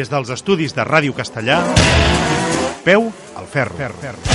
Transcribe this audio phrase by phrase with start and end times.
[0.00, 1.58] Des dels estudis de Ràdio Castellà,
[2.86, 3.76] peu al ferro.
[3.76, 4.29] ferro.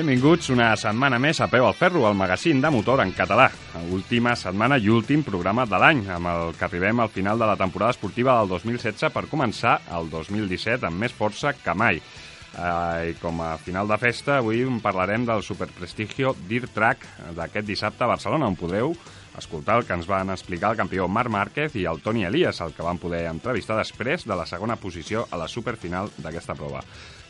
[0.00, 3.50] Benvinguts una setmana més a Peu al Ferro, el magazín de motor en català.
[3.92, 7.56] Última setmana i últim programa de l'any, amb el que arribem al final de la
[7.60, 12.00] temporada esportiva del 2016 per començar el 2017 amb més força que mai.
[12.00, 17.04] Uh, I com a final de festa, avui parlarem del superprestigio Dirt Track
[17.36, 18.96] d'aquest dissabte a Barcelona, on podreu
[19.36, 22.72] escoltar el que ens van explicar el campió Marc Márquez i el Toni Elias, el
[22.72, 26.80] que van poder entrevistar després de la segona posició a la superfinal d'aquesta prova.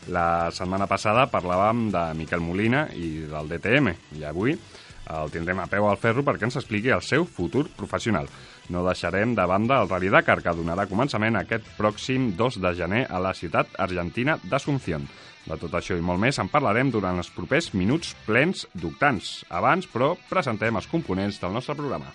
[0.09, 4.55] La setmana passada parlàvem de Miquel Molina i del DTM, i avui
[5.11, 8.29] el tindrem a peu al ferro perquè ens expliqui el seu futur professional.
[8.71, 13.03] No deixarem de banda el Rally Dakar, que donarà començament aquest pròxim 2 de gener
[13.09, 15.07] a la ciutat argentina d'Asunción.
[15.45, 19.39] De tot això i molt més en parlarem durant els propers minuts plens d'octans.
[19.49, 22.13] Abans, però, presentem els components del nostre programa.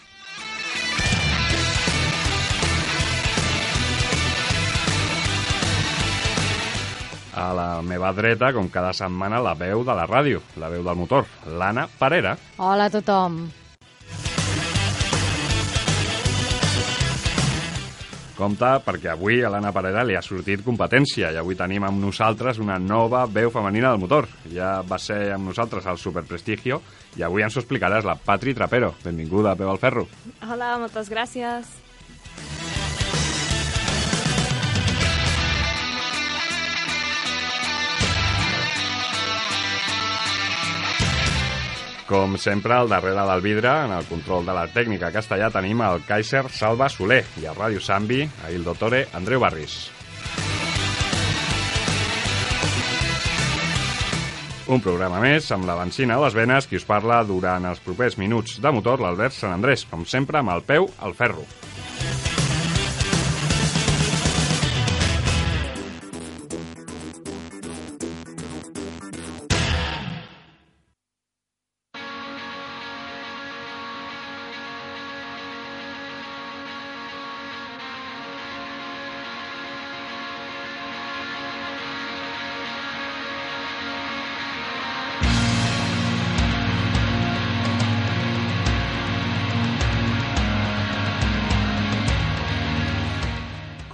[7.37, 10.97] A la meva dreta, com cada setmana, la veu de la ràdio, la veu del
[10.97, 12.33] motor, l'Anna Parera.
[12.57, 13.43] Hola a tothom.
[18.37, 22.57] Compte, perquè avui a l'Anna Parera li ha sortit competència i avui tenim amb nosaltres
[22.61, 24.29] una nova veu femenina del motor.
[24.53, 26.81] Ja va ser amb nosaltres el Superprestigio
[27.21, 28.95] i avui ens ho explicaràs la Patri Trapero.
[29.05, 30.09] Benvinguda a Peu al Ferro.
[30.45, 31.86] Hola, moltes gràcies.
[42.07, 46.05] Com sempre, al darrere del vidre, en el control de la tècnica castellà, tenim el
[46.07, 49.75] Kaiser Salva Soler i a Ràdio Sambi, a Il Dottore, Andreu Barris.
[54.71, 58.19] Un programa més amb la benzina a les venes qui us parla durant els propers
[58.23, 61.43] minuts de motor, l'Albert Sant Andrés, com sempre amb el peu al ferro.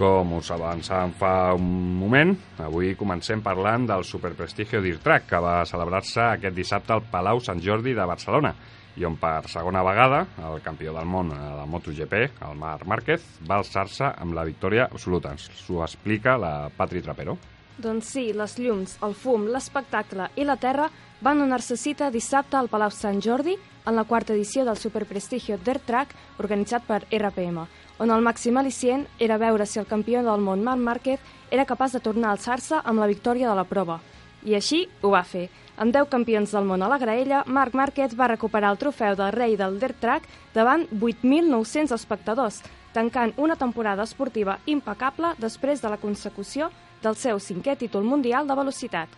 [0.03, 5.53] Com us avançàvem fa un moment, avui comencem parlant del Superprestigio Dirt Track, que va
[5.63, 8.51] celebrar-se aquest dissabte al Palau Sant Jordi de Barcelona,
[8.99, 12.19] i on per segona vegada el campió del món de MotoGP,
[12.49, 15.31] el Marc Márquez, va alçar-se amb la victòria absoluta.
[15.31, 17.37] Ens ho explica la Patri Trapero.
[17.79, 20.89] Doncs sí, les llums, el fum, l'espectacle i la terra
[21.23, 23.55] van donar-se cita dissabte al Palau Sant Jordi
[23.87, 27.63] en la quarta edició del Superprestigio Dirt Track organitzat per RPM,
[27.99, 31.19] on el màxim al·licient era veure si el campió del món Marc Márquez
[31.51, 33.99] era capaç de tornar a alçar-se amb la victòria de la prova.
[34.43, 35.49] I així ho va fer.
[35.77, 39.31] Amb 10 campions del món a la graella, Marc Márquez va recuperar el trofeu del
[39.33, 42.61] rei del Dirt Track davant 8.900 espectadors,
[42.93, 46.69] tancant una temporada esportiva impecable després de la consecució
[47.01, 49.09] del seu cinquè títol mundial de velocitat.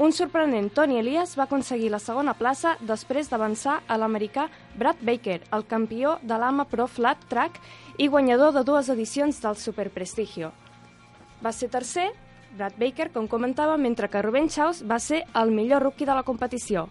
[0.00, 4.46] Un sorprenent Tony Elias va aconseguir la segona plaça després d'avançar a l'americà
[4.80, 7.60] Brad Baker, el campió de l'AMA Pro Flat Track
[8.00, 10.48] i guanyador de dues edicions del Superprestigio.
[11.44, 12.06] Va ser tercer,
[12.56, 16.22] Brad Baker, com comentava, mentre que Ruben Chaus va ser el millor rookie de la
[16.24, 16.86] competició.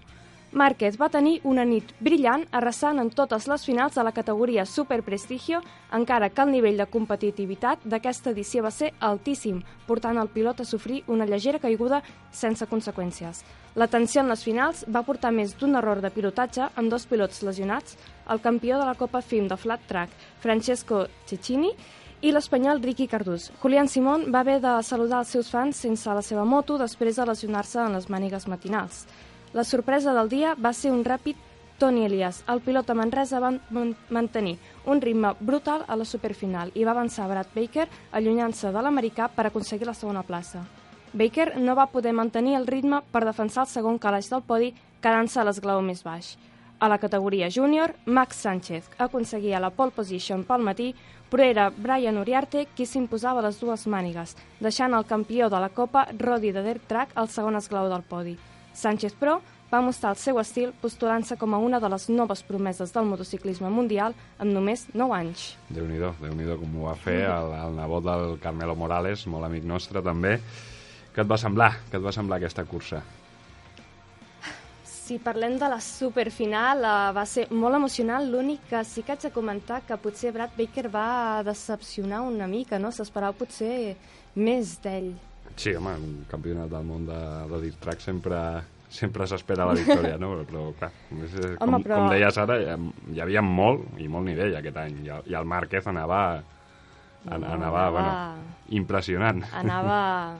[0.52, 5.02] Márquez va tenir una nit brillant arrasant en totes les finals de la categoria Super
[5.02, 5.64] Prestigio,
[5.94, 10.66] encara que el nivell de competitivitat d'aquesta edició va ser altíssim, portant el pilot a
[10.66, 13.42] sofrir una lleugera caiguda sense conseqüències.
[13.80, 17.38] La tensió en les finals va portar més d'un error de pilotatge amb dos pilots
[17.48, 17.94] lesionats,
[18.34, 21.70] el campió de la Copa FIM de Flat Track, Francesco Cecchini,
[22.20, 23.46] i l'espanyol Ricky Cardús.
[23.62, 27.28] Julián Simón va haver de saludar els seus fans sense la seva moto després de
[27.30, 29.06] lesionar-se en les mànigues matinals.
[29.54, 31.40] La sorpresa del dia va ser un ràpid
[31.80, 32.42] Toni Elias.
[32.52, 33.54] El pilot de Manresa va
[34.10, 34.58] mantenir
[34.92, 39.48] un ritme brutal a la superfinal i va avançar Brad Baker allunyant-se de l'americà per
[39.48, 40.66] aconseguir la segona plaça.
[41.14, 45.40] Baker no va poder mantenir el ritme per defensar el segon calaix del podi, quedant-se
[45.42, 46.36] a l'esglaó més baix.
[46.80, 50.94] A la categoria júnior, Max Sánchez aconseguia la pole position pel matí,
[51.30, 56.08] però era Brian Uriarte qui s'imposava les dues mànigues, deixant el campió de la Copa,
[56.18, 58.38] Rodi de Dirt Track, al segon esglaó del podi.
[58.74, 59.40] Sánchez, però,
[59.70, 63.70] va mostrar el seu estil postulant-se com a una de les noves promeses del motociclisme
[63.70, 65.46] mundial en només 9 anys.
[65.70, 69.46] Déu-n'hi-do, déu nhi déu com ho va fer el, el nebot del Carmelo Morales, molt
[69.46, 70.40] amic nostre també.
[71.19, 71.74] Què et va semblar?
[71.92, 73.01] Què et va semblar aquesta cursa?
[74.88, 78.30] Si parlem de la superfinal, uh, va ser molt emocional.
[78.31, 82.80] L'únic que sí que haig de comentar que potser Brad Baker va decepcionar una mica,
[82.80, 82.94] no?
[82.95, 83.98] S'esperava potser
[84.39, 85.10] més d'ell.
[85.60, 87.18] Sí, home, un campionat del món de,
[87.51, 88.39] de dirt track sempre
[88.89, 90.31] sempre s'espera la victòria, no?
[90.48, 92.62] Però, clar, és, com, Home, però- com deies ara,
[93.12, 96.21] hi havia molt, i molt nivell aquest any, i el, i el Márquez anava,
[97.25, 99.44] an, anava, anava- bueno, impressionant.
[99.54, 100.00] Anava,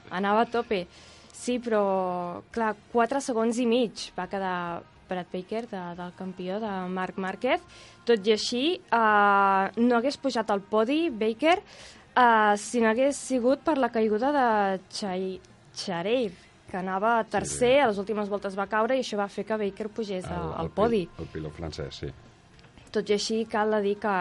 [0.10, 0.86] anava a tope.
[1.34, 6.72] Sí, però, clar, 4 segons i mig va quedar Brad Baker de, del campió de
[6.92, 7.64] Marc Márquez.
[8.06, 13.64] Tot i així, uh, no hagués pujat al podi Baker uh, si no hagués sigut
[13.66, 14.46] per la caiguda de
[14.94, 15.40] Chai,
[15.76, 16.38] Charev,
[16.70, 19.90] que anava tercer, a les últimes voltes va caure i això va fer que Baker
[19.90, 21.06] pugés al, al podi.
[21.08, 22.12] El, el pilot francès, sí.
[22.94, 24.16] Tot i així, cal dir que,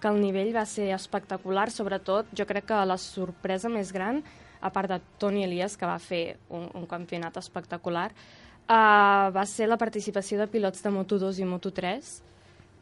[0.00, 4.22] que el nivell va ser espectacular, sobretot jo crec que la sorpresa més gran,
[4.60, 9.68] a part de Toni Elias, que va fer un, un campionat espectacular, uh, va ser
[9.68, 12.12] la participació de pilots de Moto2 i Moto3,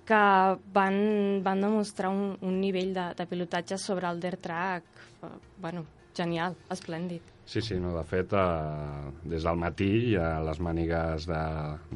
[0.08, 0.20] que
[0.74, 1.00] van,
[1.44, 5.84] van demostrar un, un nivell de, de pilotatge sobre el dirt track, uh, bueno,
[6.16, 7.37] genial, esplèndid.
[7.48, 11.38] Sí, sí, no, de fet, eh, des del matí a les mànigues de,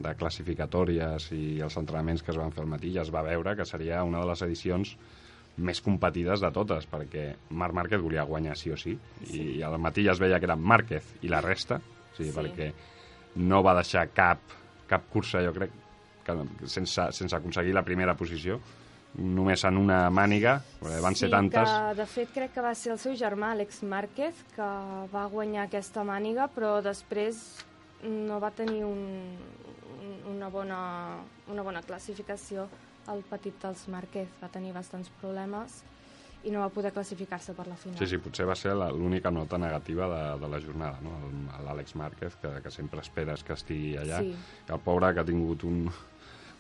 [0.01, 3.53] de classificatòries i els entrenaments que es van fer al matí ja es va veure
[3.59, 4.95] que seria una de les edicions
[5.61, 7.27] més competides de totes, perquè
[7.61, 8.95] Marc Márquez volia guanyar sí o sí,
[9.29, 9.43] sí.
[9.59, 12.37] i al matí ja es veia que era Márquez i la resta, o sigui, Sí.
[12.39, 12.73] perquè
[13.45, 14.41] no va deixar cap,
[14.89, 15.71] cap cursa, jo crec,
[16.25, 18.57] que, sense, sense aconseguir la primera posició,
[19.15, 21.69] només en una màniga, perquè van ser sí, tantes...
[21.69, 24.69] que de fet crec que va ser el seu germà, Alex Márquez, que
[25.13, 27.43] va guanyar aquesta màniga, però després
[28.09, 29.37] no va tenir un,
[30.01, 30.81] un, una, bona,
[31.53, 32.69] una bona classificació.
[33.13, 35.81] El petit dels Márquez va tenir bastants problemes
[36.47, 37.99] i no va poder classificar-se per la final.
[37.99, 41.13] Sí, sí, potser va ser la- l'única nota negativa de, de la jornada, no?
[41.67, 44.19] L'Àlex Márquez, que, que sempre esperes que estigui allà.
[44.25, 44.33] Sí.
[44.67, 45.85] Que el pobre que ha tingut un...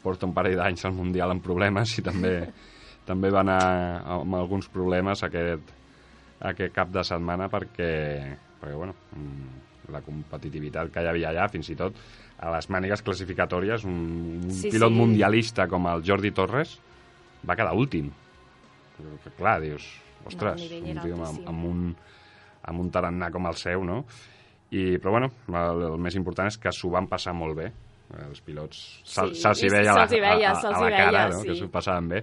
[0.02, 2.34] porta un parell d'anys al Mundial amb problemes i també,
[3.08, 3.60] també va anar
[4.18, 5.72] amb alguns problemes aquest,
[6.52, 7.92] aquest cap de setmana perquè,
[8.60, 8.94] perquè bueno,
[9.92, 11.96] la competitivitat que hi havia allà, fins i tot
[12.42, 13.98] a les mànigues classificatòries, un,
[14.42, 14.98] un Sí, pilot sí.
[14.98, 16.76] mundialista com el Jordi Torres
[17.46, 18.10] va quedar últim.
[19.36, 19.86] Clar, dius,
[20.26, 21.84] ostres, nivell un tio amb, amb, un,
[22.70, 24.02] amb un tarannà com el seu, no?
[24.72, 27.70] I, però bueno, el, el més important és que s'ho van passar molt bé.
[28.12, 28.78] Els pilots
[29.08, 31.40] se'ls Sí, i veia, hi veia, a, a, a la cara, veia, no?
[31.40, 31.48] sí.
[31.48, 32.20] que s'ho passaven bé.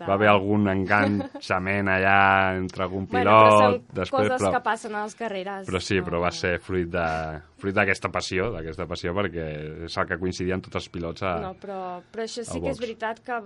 [0.00, 2.18] Va haver algun enganxament allà
[2.56, 5.68] entre algun Bueno, però pilot, després, coses però, que passen a les carreres.
[5.68, 6.08] però sí, no?
[6.08, 7.06] però va ser fruit de
[7.60, 9.46] fruit d'aquesta passió, d'aquesta passió, perquè
[9.88, 11.38] és el que coincidien tots els pilots a...
[11.42, 11.80] No, però,
[12.12, 13.40] però això sí que és veritat que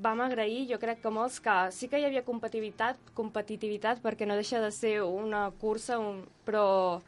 [0.00, 4.38] vam agrair, jo crec que molts, que sí que hi havia competitivitat, competitivitat perquè no
[4.38, 7.00] deixa de ser una cursa, un, però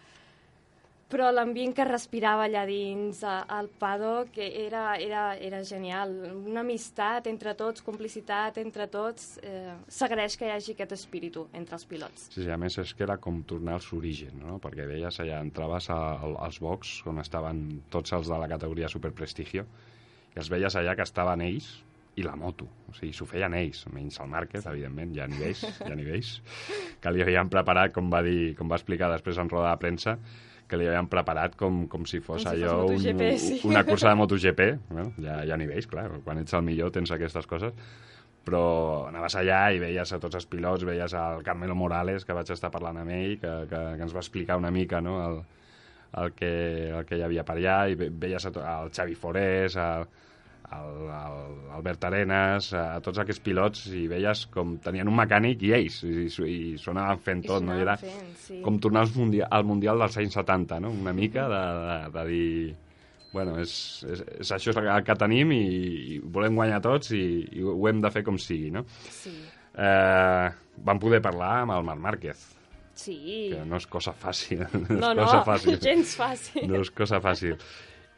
[1.13, 6.15] però l'ambient que respirava allà dins, al paddock, que era, era, era genial.
[6.33, 9.37] Una amistat entre tots, complicitat entre tots.
[9.45, 12.31] Eh, S'agraeix que hi hagi aquest espíritu entre els pilots.
[12.31, 14.57] Sí, sí, a més és que era com tornar als orígens, no?
[14.63, 18.89] perquè veies allà, entraves a, a, als box on estaven tots els de la categoria
[18.93, 19.67] superprestigio
[20.33, 21.75] i els veies allà que estaven ells
[22.17, 25.63] i la moto, o sigui, s'ho feien ells, menys el Márquez, evidentment, hi ha nivells,
[25.65, 26.33] hi ha nivells,
[27.03, 30.19] que li havien preparat, com va dir, com va explicar després en roda de premsa,
[30.69, 33.61] que li havien preparat com, com si fos Com si fos allò un, MotoGP, sí.
[33.69, 37.47] una cursa de MotoGP, bueno, hi ha nivells, clar, quan ets el millor tens aquestes
[37.51, 37.75] coses,
[38.43, 38.63] però
[39.09, 42.71] anaves allà i veies a tots els pilots, veies al Carmelo Morales, que vaig estar
[42.75, 45.37] parlant amb ell, que, que, que ens va explicar una mica no, el,
[46.25, 46.51] el, que,
[46.91, 50.09] el que hi havia per allà, i ve- veies al Xavi Forés, al,
[50.73, 51.39] al, al
[51.79, 56.27] Albert Arenas, a, tots aquests pilots, i veies com tenien un mecànic i ells, i,
[56.27, 57.77] i, i s'ho anaven fent I tot, no?
[57.79, 58.61] I era fent, sí.
[58.65, 60.93] com tornar als mundia al Mundial dels anys 70, no?
[61.03, 62.49] Una mica de, de, de dir...
[63.33, 63.73] Bueno, és,
[64.05, 65.63] és, és això el que tenim i,
[66.13, 67.23] i volem guanyar tots i,
[67.57, 68.85] i ho hem de fer com sigui, no?
[69.09, 69.33] Sí,
[69.73, 70.49] Eh,
[70.85, 72.41] vam poder parlar amb el Marc Márquez,
[72.93, 73.15] sí.
[73.55, 74.67] que no és cosa fàcil.
[74.91, 75.79] No, No, és no, cosa fàcil.
[75.87, 76.67] gens fàcil.
[76.69, 77.57] No és cosa fàcil.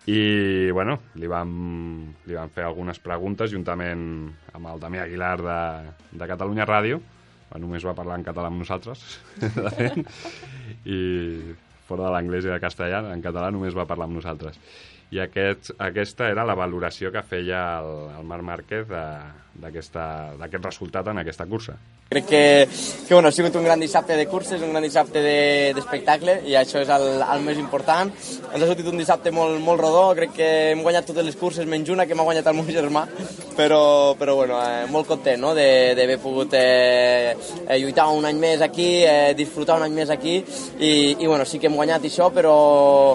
[0.04, 1.52] I, bueno, li vam,
[2.28, 4.02] li vam fer algunes preguntes juntament
[4.52, 5.60] amb el Damià Aguilar de,
[6.12, 7.00] de Catalunya Ràdio.
[7.54, 9.04] Només va parlar en català amb nosaltres,
[9.38, 10.00] de fet.
[10.90, 10.98] I
[11.86, 14.58] fora de l'anglès i de castellà, en català només va parlar amb nosaltres.
[15.14, 18.90] I aquest, aquesta era la valoració que feia el, el Marc Márquez
[19.60, 21.76] d'aquest resultat en aquesta cursa.
[22.08, 22.68] Crec que,
[23.08, 25.22] que bueno, ha sigut un gran dissabte de curses, un gran dissabte
[25.74, 28.12] d'espectacle de, i això és el, el més important.
[28.12, 31.66] Ens ha sortit un dissabte molt, molt rodó, crec que hem guanyat totes les curses
[31.66, 33.06] menys una que m'ha guanyat el meu germà,
[33.56, 35.54] però, però bueno, eh, molt content no?
[35.56, 37.34] d'haver pogut eh,
[37.66, 40.36] eh, lluitar un any més aquí, eh, disfrutar un any més aquí
[40.78, 42.54] i, i bueno, sí que hem guanyat això, però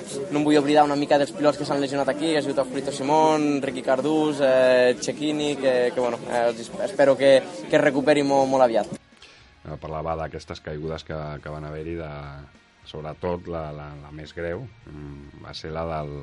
[0.01, 2.63] no em vull oblidar una mica dels pilots que s'han lesionat aquí, que ha sigut
[2.63, 6.53] el Frito Simón, Ricky Cardús, eh, Cecchini, que, que bueno, eh,
[6.85, 8.99] espero que, que es recuperi molt, molt aviat
[9.77, 12.11] parlava d'aquestes caigudes que, que van haver-hi, de,
[12.89, 16.13] sobretot la, la, la més greu, mm, va ser la del,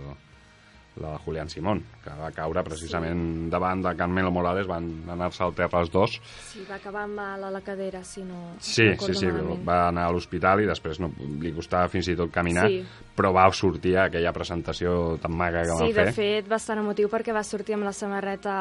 [0.97, 3.51] la de Julián Simón, que va caure precisament sí.
[3.53, 6.17] davant de Carmelo Morales, van anar-se al terra els dos.
[6.49, 8.57] Sí, va acabar mal a la cadera, si no...
[8.59, 9.67] Sí, no sí, sí, malament.
[9.69, 12.81] va anar a l'hospital i després no, li costava fins i tot caminar, sí.
[13.17, 16.09] però va sortir a aquella presentació tan maga que sí, van fer.
[16.09, 18.57] Sí, de fet, bastant emotiu perquè va sortir amb la samarreta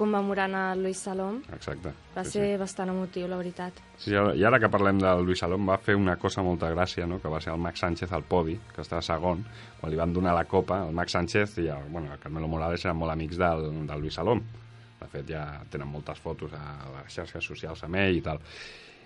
[0.00, 1.42] commemorant a Luis Salom.
[1.52, 1.92] Exacte.
[2.14, 2.60] Va sí, ser sí.
[2.60, 3.82] bastant emotiu, la veritat.
[4.00, 7.20] Sí, i ara que parlem del Luis Salom, va fer una cosa molta gràcia, no?
[7.20, 9.44] que va ser el Max Sánchez al podi, que estava segon,
[9.80, 12.86] quan li van donar la copa, el Max Sánchez i el, bueno, el Carmelo Morales
[12.86, 14.40] eren molt amics del, del Luis Salom.
[15.00, 16.64] De fet, ja tenen moltes fotos a
[16.94, 18.40] les xarxes socials amb ell i tal.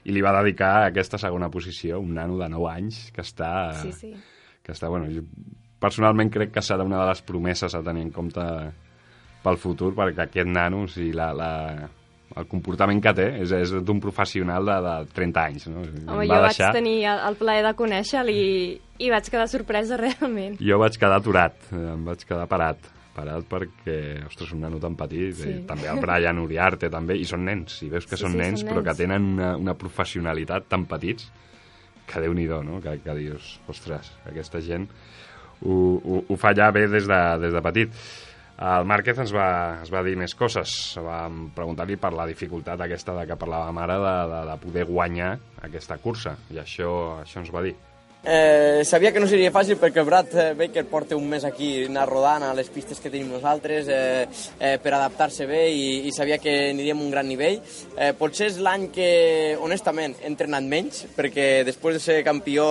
[0.05, 3.51] I li va dedicar aquesta segona posició un nano de 9 anys que està...
[3.83, 4.15] Sí, sí.
[4.65, 5.27] Que està, bueno, jo
[5.85, 8.45] personalment crec que serà una de les promeses a tenir en compte
[9.45, 11.51] pel futur, perquè aquest nano, o sigui, la, la,
[12.35, 15.69] el comportament que té és, és d'un professional de, de 30 anys.
[15.73, 15.85] No?
[15.85, 16.73] Home, jo deixar...
[16.73, 18.49] vaig tenir el plaer de conèixer-lo i,
[19.05, 20.59] i vaig quedar sorpresa realment.
[20.63, 25.37] Jo vaig quedar aturat, em vaig quedar parat parat perquè, ostres, un nano tan petit,
[25.39, 25.47] sí.
[25.47, 28.41] eh, també el Brian Uriarte, també, i són nens, i veus que sí, són, sí,
[28.41, 31.29] nens, són nens, però que tenen una, una professionalitat tan petits
[32.11, 32.81] que déu nhi no?
[32.83, 34.89] Que, que dius, ostres, aquesta gent
[35.63, 37.95] ho, ho, ho fa ja bé des de, des de petit.
[38.55, 39.47] El Márquez ens va,
[39.83, 40.75] ens va dir més coses.
[41.03, 45.33] Vam preguntar-li per la dificultat aquesta de que parlàvem ara de, de, de poder guanyar
[45.67, 46.93] aquesta cursa, i això,
[47.25, 47.75] això ens va dir.
[48.27, 52.07] Eh, sabia que no seria fàcil perquè Brad eh, Baker porta un mes aquí anar
[52.09, 54.25] rodant a les pistes que tenim nosaltres eh,
[54.57, 57.59] eh, per adaptar-se bé i, i sabia que aniríem a un gran nivell.
[57.99, 59.09] Eh, potser és l'any que,
[59.61, 62.65] honestament, he entrenat menys perquè després de ser campió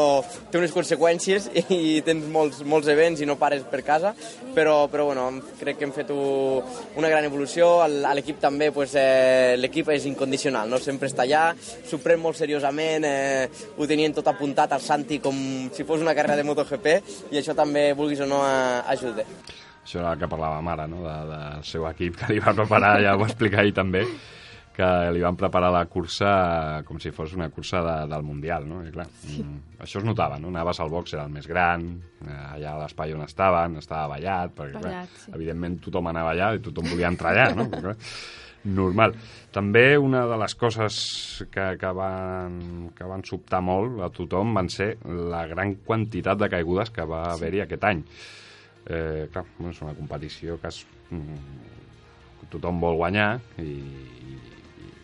[0.50, 4.16] té unes conseqüències i tens molts, molts events i no pares per casa,
[4.58, 5.28] però, però bueno,
[5.62, 7.76] crec que hem fet una gran evolució.
[7.86, 10.82] A l'equip també, pues, eh, l'equip és incondicional, no?
[10.82, 15.43] sempre està allà, s'ho pren molt seriosament, eh, ho tenien tot apuntat al Santi com
[15.74, 16.88] si fos una carrera de MotoGP
[17.34, 18.44] i això també, vulguis o no,
[18.94, 19.26] ajuda.
[19.84, 21.02] Això era el que parlàvem ara, no?
[21.04, 24.06] de, del seu equip que li va preparar, ja ho va explicar ahir també,
[24.74, 26.30] que li van preparar la cursa
[26.88, 28.80] com si fos una cursa de, del Mundial, no?
[28.88, 29.44] I clar, sí.
[29.44, 30.50] mm, això es notava, no?
[30.50, 31.86] Anaves al box, era el més gran,
[32.24, 35.36] eh, allà a l'espai on estaven, estava ballat, perquè ballat, clar, sí.
[35.36, 37.68] evidentment tothom anava allà i tothom volia entrar allà, no?
[37.74, 37.98] Perquè, clar,
[38.64, 39.16] normal.
[39.54, 40.96] També una de les coses
[41.52, 42.58] que, que, van,
[42.96, 47.26] que van sobtar molt a tothom van ser la gran quantitat de caigudes que va
[47.34, 48.04] haver-hi aquest any.
[48.84, 53.30] Eh, clar, és una competició que es, mm, tothom vol guanyar
[53.64, 54.36] i, i,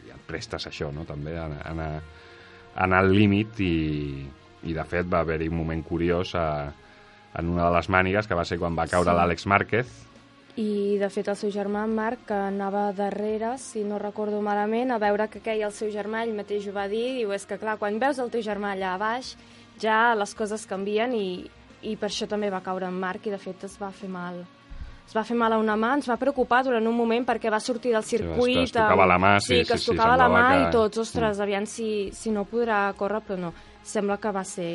[0.07, 1.05] i et prestes això, no?
[1.07, 3.73] també, a, a, a anar al límit i,
[4.69, 6.45] i de fet va haver-hi un moment curiós a,
[7.39, 9.17] en una de les mànigues que va ser quan va caure sí.
[9.17, 9.97] l'Àlex Márquez
[10.59, 14.99] i de fet el seu germà Marc, que anava darrere, si no recordo malament, a
[14.99, 17.77] veure que queia el seu germà, ell mateix ho va dir, diu, és que clar,
[17.79, 19.33] quan veus el teu germà allà a baix,
[19.79, 21.47] ja les coses canvien i,
[21.87, 24.43] i per això també va caure en Marc i de fet es va fer mal
[25.09, 27.57] es va fer mal a una mà, ens va preocupar durant un moment perquè va
[27.57, 28.59] sortir del circuit...
[28.59, 30.59] Sí, es tocava la mà, sí, sí que es sí, tocava sí, la mà que...
[30.59, 31.45] i tots, ostres, mm.
[31.47, 33.49] aviam si, si no podrà córrer, però no.
[33.81, 34.69] Sembla que va ser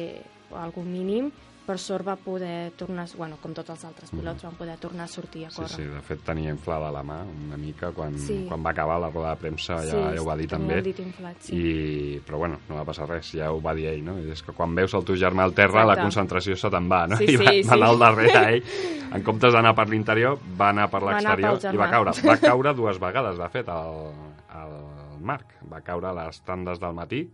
[0.59, 1.31] algun mínim
[1.65, 4.49] per sort va poder tornar, bueno, com tots els altres pilots, mm.
[4.49, 5.71] van poder tornar a sortir a córrer.
[5.73, 8.43] Sí, sí, de fet tenia inflada la mà una mica quan, sí.
[8.49, 10.79] quan va acabar la roda de premsa, ja, sí, ja ho va dir també.
[10.81, 11.59] Sí, dit inflat, sí.
[11.59, 14.19] I, però bueno, no va passar res, ja ho va dir ell, no?
[14.21, 15.93] I és que quan veus el teu germà al terra, Exacte.
[15.95, 17.21] la concentració se te'n va, no?
[17.21, 18.75] Sí, I va, sí, va anar al darrere ell.
[19.15, 22.15] En comptes d'anar per l'interior, va anar per l'exterior i va caure.
[22.35, 24.13] Va caure dues vegades, de fet, el,
[24.59, 24.77] el
[25.25, 25.57] Marc.
[25.71, 27.25] Va caure a les tandes del matí,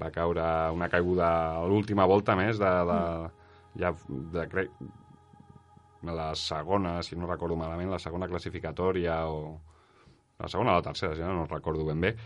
[0.00, 3.42] va caure una caiguda a l'última volta més de, de, mm
[3.78, 4.72] ja de, crec,
[6.02, 9.36] la segona, si no recordo malament, la segona classificatòria o
[10.42, 12.16] la segona o la tercera, si no, no recordo ben bé,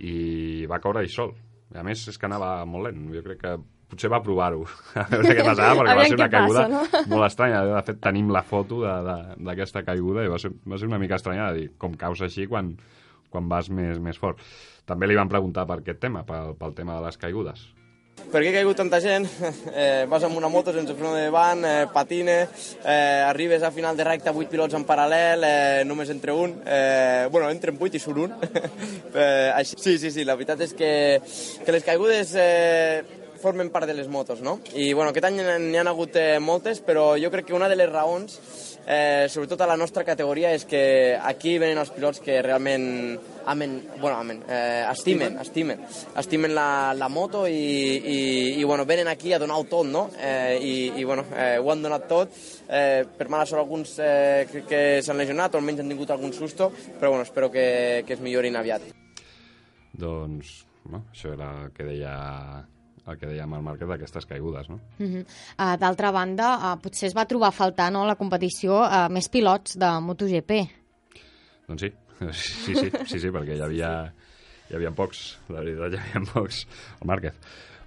[0.00, 1.34] i va caure ell sol.
[1.70, 3.02] I a més és que anava molt lent.
[3.14, 3.52] Jo crec que
[3.90, 4.64] potser va provar-ho,
[5.02, 7.02] a veure què passava, perquè va ser una caiguda passa, no?
[7.12, 7.60] molt estranya.
[7.68, 11.50] De fet, tenim la foto d'aquesta caiguda i va ser, va ser una mica estranya
[11.50, 12.72] de dir com caus així quan,
[13.30, 14.40] quan vas més, més fort.
[14.86, 17.68] També li van preguntar per aquest tema, pel, pel tema de les caigudes.
[18.30, 19.26] Per què ha caigut tanta gent?
[19.80, 22.34] Eh, vas amb una moto sense freno de davant, eh, patine,
[22.82, 27.28] eh, arribes a final de recta 8 pilots en paral·lel, eh, només entre un, eh,
[27.30, 28.34] bueno, entren 8 i surt un.
[29.14, 29.78] eh, així.
[29.78, 30.90] Sí, sí, sí, la veritat és que,
[31.64, 33.06] que les caigudes eh,
[33.40, 34.58] formen part de les motos, no?
[34.74, 37.78] I, bueno, aquest any n'hi ha hagut eh, moltes, però jo crec que una de
[37.78, 38.36] les raons
[38.86, 43.18] eh, sobretot a la nostra categoria, és que aquí venen els pilots que realment
[43.50, 45.80] amen, bueno, amen, eh, estimen, estimen,
[46.16, 48.20] estimen la, la moto i, i,
[48.60, 50.08] i bueno, venen aquí a donar-ho tot, no?
[50.18, 52.34] Eh, i, I bueno, eh, ho han donat tot.
[52.68, 56.70] Eh, per mala sort alguns eh, que s'han lesionat o almenys han tingut algun susto,
[56.98, 58.86] però bueno, espero que, que es millorin aviat.
[60.00, 60.60] Doncs,
[60.90, 62.14] no, això era el que deia
[63.08, 64.80] el que dèiem al Márquez d'aquestes caigudes, no?
[64.98, 65.24] Uh -huh.
[65.24, 69.28] uh, D'altra banda, uh, potser es va trobar a faltar no, la competició uh, més
[69.28, 70.50] pilots de MotoGP.
[71.68, 71.92] Doncs sí,
[72.32, 74.12] sí, sí, sí, sí perquè hi havia,
[74.70, 76.66] hi havia pocs, la veritat, hi havia pocs,
[77.00, 77.34] el Márquez,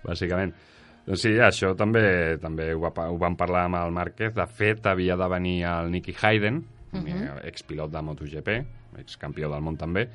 [0.03, 0.53] bàsicament.
[1.05, 4.33] Doncs sí, això també també ho, va, ho vam parlar amb el Márquez.
[4.33, 7.45] De fet, havia de venir el Nicky Hayden, uh -huh.
[7.45, 8.49] expilot de MotoGP,
[8.99, 10.09] excampió del món també,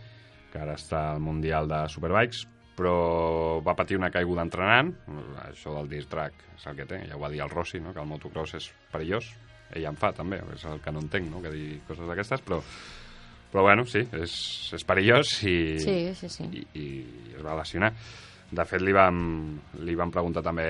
[0.53, 2.47] que ara està al Mundial de Superbikes,
[2.79, 4.93] però va patir una caiguda entrenant,
[5.49, 7.93] això del disc track és el que té, ja ho va dir el Rossi, no?
[7.95, 9.33] que el motocross és perillós,
[9.75, 11.43] ell en fa també, és el que no entenc, no?
[11.43, 12.61] que dir coses d'aquestes, però,
[13.51, 14.39] però bueno, sí, és,
[14.79, 16.49] és perillós i, sí, sí, sí.
[16.55, 16.89] i, i
[17.35, 17.93] es va lesionar.
[18.49, 19.19] De fet, li vam,
[19.85, 20.69] li vam preguntar també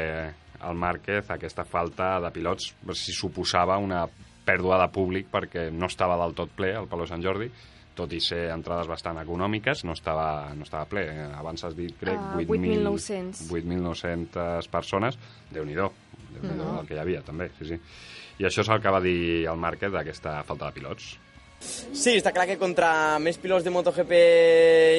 [0.67, 4.03] al Márquez aquesta falta de pilots si suposava una
[4.49, 7.47] pèrdua de públic perquè no estava del tot ple el Palau Sant Jordi
[7.99, 11.05] tot i ser entrades bastant econòmiques, no estava, no estava ple.
[11.35, 15.19] Abans has dit, crec, uh, 8.900 8.900 persones.
[15.55, 15.91] Déu-n'hi-do,
[16.37, 16.75] déu nhi no.
[16.81, 17.81] el que hi havia, també, sí, sí.
[18.39, 19.19] I això és el que va dir
[19.51, 21.17] el Márquez d'aquesta falta de pilots.
[21.61, 24.13] Sí, està clar que contra més pilots de MotoGP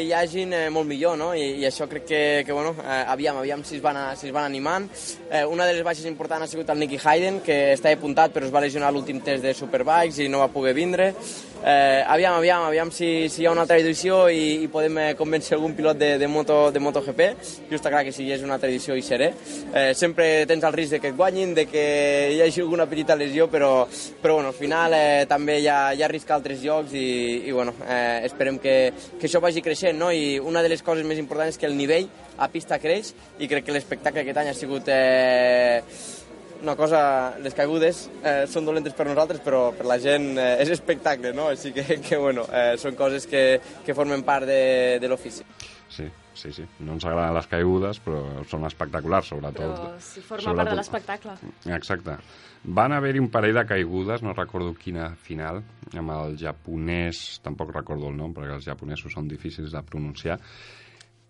[0.03, 1.29] hi hagin, eh, molt millor, no?
[1.37, 4.27] I, i això crec que, que bueno, eh, aviam, aviam si es van, a, si
[4.27, 4.89] es van animant.
[5.29, 8.47] Eh, una de les baixes importants ha sigut el Nicky Hayden, que està apuntat però
[8.47, 11.13] es va lesionar l'últim test de Superbikes i no va poder vindre.
[11.59, 15.07] Eh, aviam, aviam, aviam si, si hi ha una altra edició i, i podem eh,
[15.19, 17.25] convèncer algun pilot de, de, moto, de MotoGP.
[17.71, 19.33] Jo està clar que si hi és una altra edició hi seré.
[19.73, 21.85] Eh, sempre tens el risc de que et guanyin, de que
[22.35, 23.87] hi hagi alguna petita lesió, però,
[24.21, 27.45] però bueno, al final eh, també hi ha, hi ha risc altres altres llocs i,
[27.47, 30.09] i bueno, eh, esperem que, que això vagi creixent, no?
[30.11, 33.47] I una de les coses més importants és que el nivell a pista creix i
[33.47, 35.83] crec que l'espectacle aquest any ha sigut eh,
[36.63, 40.73] una cosa, les caigudes eh, són dolentes per nosaltres, però per la gent eh, és
[40.73, 41.51] espectacle, no?
[41.53, 45.45] Així que, que bueno, eh, són coses que, que formen part de, de l'ofici.
[45.89, 46.65] Sí, sí, sí.
[46.83, 49.77] No ens agraden les caigudes, però són espectaculars, sobretot.
[49.77, 50.63] Però si forma sobretot...
[50.65, 51.37] part de l'espectacle.
[51.77, 52.19] Exacte.
[52.63, 55.61] Van haver-hi un parell de caigudes, no recordo quina final,
[55.95, 60.39] amb el japonès, tampoc recordo el nom, perquè els japonesos són difícils de pronunciar,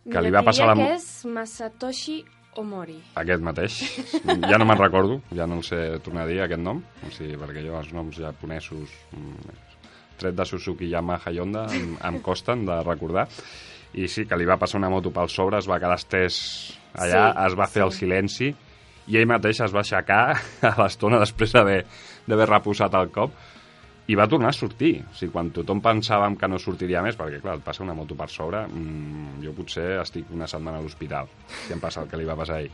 [0.10, 0.76] que li va passar la...
[0.80, 2.18] que és Masatoshi
[2.58, 2.98] Omori.
[3.22, 3.78] Aquest mateix.
[4.50, 7.38] Ja no me'n recordo, ja no el sé tornar a dir, aquest nom, o sigui,
[7.40, 9.58] perquè jo els noms japonesos, mm,
[10.20, 13.28] tret de Suzuki, Yamaha i Honda, em, em costen de recordar.
[13.94, 16.42] I sí, que li va passar una moto pel sobre, es va quedar estès
[16.94, 17.86] allà, sí, es va fer sí.
[17.86, 18.50] el silenci,
[19.10, 20.24] i ell mateix es va aixecar
[20.70, 23.34] a l'estona després d'haver reposat el cop
[24.10, 24.96] i va tornar a sortir.
[25.06, 28.18] O sigui, quan tothom pensàvem que no sortiria més, perquè, clar, et passa una moto
[28.18, 31.30] per sobre, mmm, jo potser estic una setmana a l'hospital,
[31.68, 32.72] si em passa el que li va passar a ell.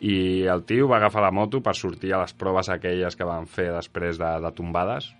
[0.00, 0.16] I
[0.50, 3.68] el tio va agafar la moto per sortir a les proves aquelles que van fer
[3.74, 5.10] després de, de tombades.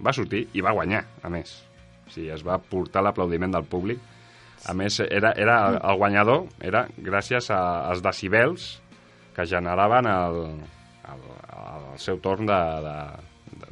[0.00, 1.56] Va sortir i va guanyar, a més.
[2.06, 4.00] O sigui, es va portar l'aplaudiment del públic.
[4.70, 7.58] A més, era, era el guanyador era gràcies a,
[7.90, 8.78] als decibels
[9.38, 10.38] que generaven el,
[11.14, 11.20] el,
[11.94, 12.96] el seu torn de, de,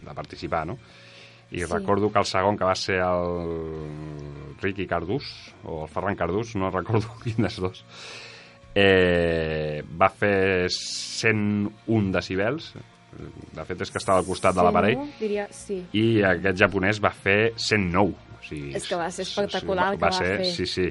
[0.06, 0.78] de participar, no?
[1.50, 1.66] I sí.
[1.66, 5.26] recordo que el segon, que va ser el Ricky Cardús,
[5.64, 7.82] o el Ferran Cardús, no recordo quin dels dos,
[8.78, 12.70] eh, va fer 101 decibels,
[13.56, 15.80] de fet és que estava al costat de l'aparell, diria, sí.
[15.96, 18.14] i aquest japonès va fer 109.
[18.36, 20.50] O sigui, és que va ser espectacular el que va, va ser, fer.
[20.54, 20.90] Sí, sí,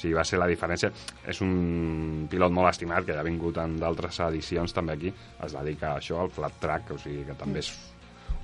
[0.00, 0.90] sí, va ser la diferència.
[1.28, 5.12] És un pilot molt estimat, que ja ha vingut en d'altres edicions també aquí,
[5.44, 7.70] es dedica a això, al flat track, o sigui que també és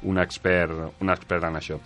[0.06, 1.80] un expert, un expert en això.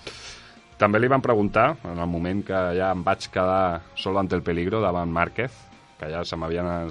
[0.81, 4.43] També li van preguntar, en el moment que ja em vaig quedar sol ante el
[4.43, 5.53] peligro davant Márquez,
[6.01, 6.91] que ja se m'havien...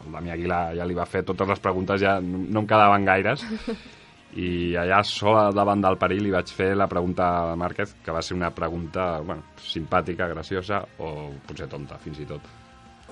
[0.00, 3.44] El Dami Aguilar ja li va fer totes les preguntes, ja no em quedaven gaires,
[4.38, 8.22] i allà sola davant del perill li vaig fer la pregunta a Márquez, que va
[8.22, 12.56] ser una pregunta bueno, simpàtica, graciosa o potser tonta, fins i tot.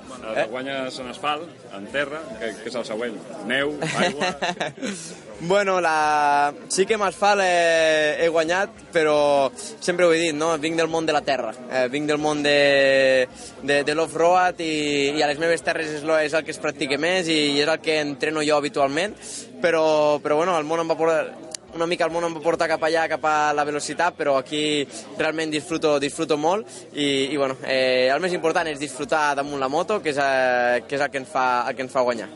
[0.09, 0.47] Eh?
[0.49, 3.17] Guanyes en asfalt, en terra, què, què és el següent?
[3.49, 4.35] Neu, aigua...
[5.41, 6.53] Bueno, la...
[6.67, 10.49] sí que amb asfalt he, he guanyat, però sempre ho he dit, no?
[10.59, 13.29] vinc del món de la terra, eh, vinc del món de,
[13.63, 14.73] de, de l'off-road i,
[15.15, 17.63] i a les meves terres és, lo, és el que es practica més i, i
[17.63, 19.15] és el que entreno jo habitualment,
[19.63, 22.69] però, però bueno, el món em va portar, una mica el món em va portar
[22.71, 24.87] cap allà, cap a la velocitat, però aquí
[25.19, 29.69] realment disfruto, disfruto molt i, i bueno, eh, el més important és disfrutar damunt la
[29.73, 32.31] moto, que és, eh, que és el, que ens fa, el que ens fa guanyar.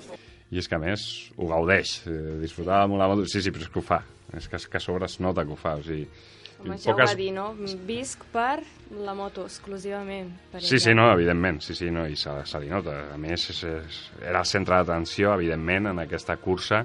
[0.52, 1.06] I és que, a més,
[1.38, 2.02] ho gaudeix.
[2.04, 3.24] Eh, disfrutar amb la moto...
[3.24, 4.02] Sí, sí, però és que ho fa.
[4.36, 5.78] És que, que a sobre es nota que ho fa.
[5.80, 6.04] O sigui,
[6.60, 7.06] Home, ja poques...
[7.08, 7.46] ho va dir, no?
[7.88, 8.58] Visc per
[9.00, 10.28] la moto, exclusivament.
[10.52, 11.62] Per sí, sí, no, evidentment.
[11.64, 12.98] Sí, sí, no, i se, se li nota.
[13.14, 16.84] A més, és, és, era el centre d'atenció, evidentment, en aquesta cursa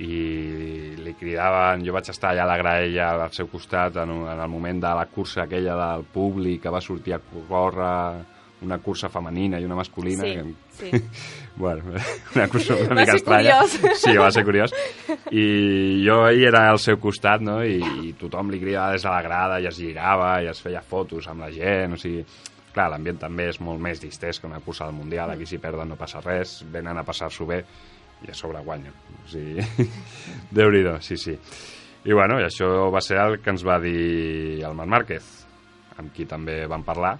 [0.00, 4.40] i li cridaven, jo vaig estar allà a la graella al seu costat en, en
[4.40, 8.22] el moment de la cursa aquella del públic que va sortir a córrer
[8.62, 10.24] una cursa femenina i una masculina.
[10.24, 10.90] Sí, que...
[10.90, 11.04] sí.
[11.56, 11.94] bueno,
[12.34, 13.58] una cursa una va mica estranya.
[13.60, 14.00] curiós.
[14.00, 14.74] Sí, va ser curiós.
[15.32, 19.12] I jo ahir era al seu costat, no?, i, i tothom li cridava des de
[19.12, 22.24] la grada i es girava i es feia fotos amb la gent, o sigui...
[22.70, 25.88] Clar, l'ambient també és molt més distès que una cursa del Mundial, aquí si perden
[25.90, 27.64] no passa res, venen a passar-s'ho bé
[28.26, 28.94] i a sobre guanyen.
[29.24, 29.64] O sigui,
[30.56, 31.36] déu nhi sí, sí.
[32.04, 35.26] I bueno, i això va ser el que ens va dir el Marc Márquez,
[36.00, 37.18] amb qui també vam parlar,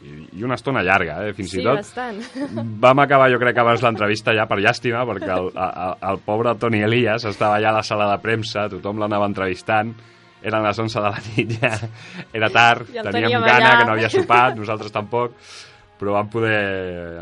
[0.00, 1.76] i, una estona llarga, eh, fins Sí, i tot.
[1.82, 2.20] bastant.
[2.84, 6.82] Vam acabar, jo crec, abans l'entrevista ja per llàstima, perquè el, el, el pobre Toni
[6.86, 9.92] Elias estava allà a la sala de premsa, tothom l'anava entrevistant,
[10.42, 11.74] eren les 11 de la nit, ja
[12.32, 13.74] era tard, teníem gana, allà.
[13.78, 15.36] que no havia sopat, nosaltres tampoc,
[16.00, 16.56] però vam poder...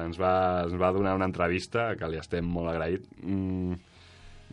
[0.07, 3.05] ens va, ens va donar una entrevista que li estem molt agraït.
[3.25, 3.75] Mm,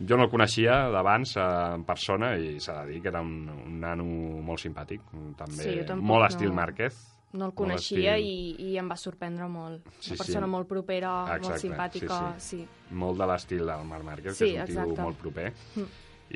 [0.06, 1.44] jo no el coneixia d'abans eh,
[1.78, 4.04] en persona i s'ha de dir que era un, un nano
[4.44, 5.04] molt simpàtic,
[5.38, 6.98] també Sí, tampoc molt no- estil Márquez.
[7.36, 9.82] No el coneixia i, i em va sorprendre molt.
[10.00, 10.18] Sí, Una sí.
[10.22, 12.92] persona molt propera, Exacte, molt simpàtica, sí, sí.
[12.96, 15.50] molt de l'estil del Marc Márquez, Sí, que és un tio molt proper.
[15.76, 15.88] Mm.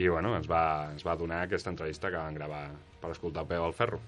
[0.03, 2.67] I bueno, ens va, ens va donar aquesta entrevista que vam gravar
[3.01, 3.99] per escoltar Peu al Ferro.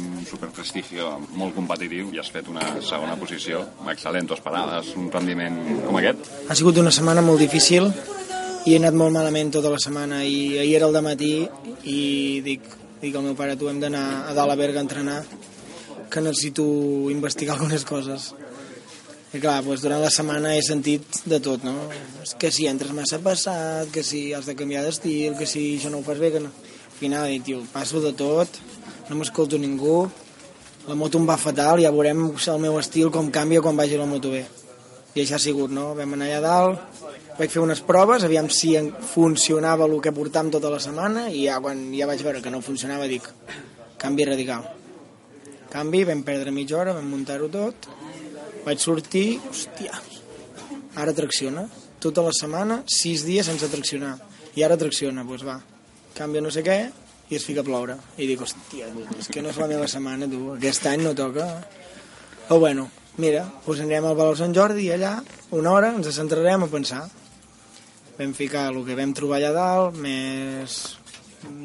[0.00, 3.60] Un superprestigio molt competitiu i has fet una segona posició.
[3.92, 6.30] Excel·lent, dues parades, un rendiment com aquest.
[6.48, 7.90] Ha sigut una setmana molt difícil
[8.64, 10.22] i he anat molt malament tota la setmana.
[10.24, 11.34] I ahir era el matí
[11.84, 12.68] i dic,
[13.02, 15.20] dic al meu pare tu hem d'anar a dalt a Berga a entrenar
[16.12, 16.64] que necessito
[17.10, 18.32] investigar algunes coses.
[19.32, 21.88] I clar, doncs durant la setmana he sentit de tot, no?
[22.38, 26.02] Que si entres massa passat, que si has de canviar d'estil, que si això no
[26.02, 26.52] ho fas bé, que no...
[26.92, 28.60] Al final tio, passo de tot,
[29.08, 30.04] no m'escolto ningú,
[30.88, 34.06] la moto em va fatal, ja veurem el meu estil com canvia quan vagi la
[34.06, 34.42] moto bé.
[35.14, 35.92] I això ha sigut, no?
[35.94, 37.02] Vam anar allà dalt,
[37.38, 38.72] vaig fer unes proves, aviam si
[39.12, 42.62] funcionava el que portàvem tota la setmana, i ja quan ja vaig veure que no
[42.64, 43.28] funcionava dic,
[44.00, 44.64] canvi radical.
[45.72, 47.88] Canvi, vam perdre mitja hora, vam muntar-ho tot,
[48.64, 49.94] vaig sortir, hòstia,
[50.96, 51.68] ara tracciona.
[52.02, 54.16] Tota la setmana, sis dies sense traccionar.
[54.58, 55.60] I ara tracciona, doncs va.
[56.16, 56.80] Canvia no sé què
[57.32, 57.96] i es fica a ploure.
[58.20, 60.42] I dic, hòstia, és que no és la meva setmana, tu.
[60.58, 61.48] Aquest any no toca.
[62.44, 65.14] Però bueno, mira, doncs anirem al Palau Sant Jordi i allà,
[65.56, 67.06] una hora, ens centrarem a pensar.
[68.18, 70.82] Vam ficar el que vam trobar allà dalt, més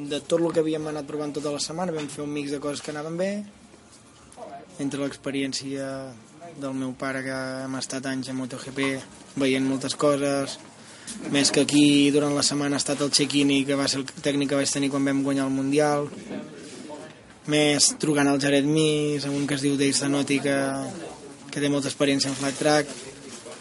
[0.10, 2.62] de tot el que havíem anat provant tota la setmana, vam fer un mix de
[2.63, 3.32] coses que anaven bé,
[4.80, 5.89] entre l'experiència
[6.58, 8.88] del meu pare que hem estat anys a MotoGP
[9.38, 10.56] veient moltes coses
[11.32, 14.52] més que aquí durant la setmana ha estat el Cecchini que va ser el tècnic
[14.52, 16.08] que vaig tenir quan vam guanyar el Mundial.
[17.52, 20.58] Més trucant al Jared Mis amb un que es diu Dave Zanotti que,
[21.52, 22.91] que té molta experiència en flat track.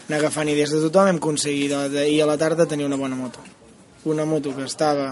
[0.07, 3.43] Anar agafant idees de tothom hem aconseguit d'ahir a la tarda tenir una bona moto.
[4.07, 5.09] Una moto que estava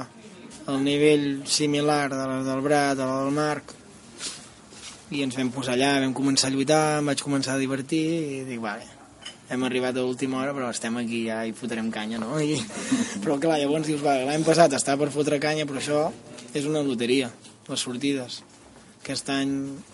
[0.67, 3.75] al nivell similar de la del Brat, de la del Marc
[5.13, 8.05] i ens vam posar allà, vam començar a lluitar, em vaig començar a divertir
[8.39, 8.87] i dic, vale,
[9.49, 12.39] hem arribat a l'última hora però estem aquí ja i fotrem canya, no?
[12.41, 12.57] I,
[13.23, 16.01] però clar, llavors dius, l'any passat estava per fotre canya però això
[16.55, 17.29] és una loteria,
[17.69, 18.41] les sortides.
[19.03, 19.51] Aquest any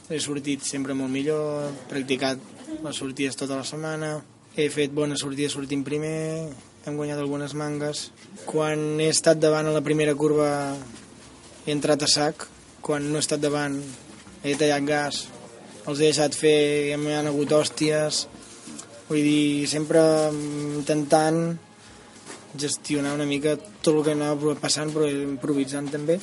[0.07, 2.39] he sortit sempre molt millor, he practicat
[2.83, 4.13] les sortides tota la setmana,
[4.55, 6.47] he fet bones sortides sortint primer,
[6.85, 8.09] hem guanyat algunes mangues.
[8.47, 10.51] Quan he estat davant a la primera curva
[11.65, 12.47] he entrat a sac,
[12.81, 13.77] quan no he estat davant
[14.41, 15.25] he tallat gas,
[15.85, 18.25] els he deixat fer i m'hi han hagut hòsties,
[19.11, 21.57] vull dir, sempre intentant
[22.55, 26.15] gestionar una mica tot el que anava passant, però improvisant també.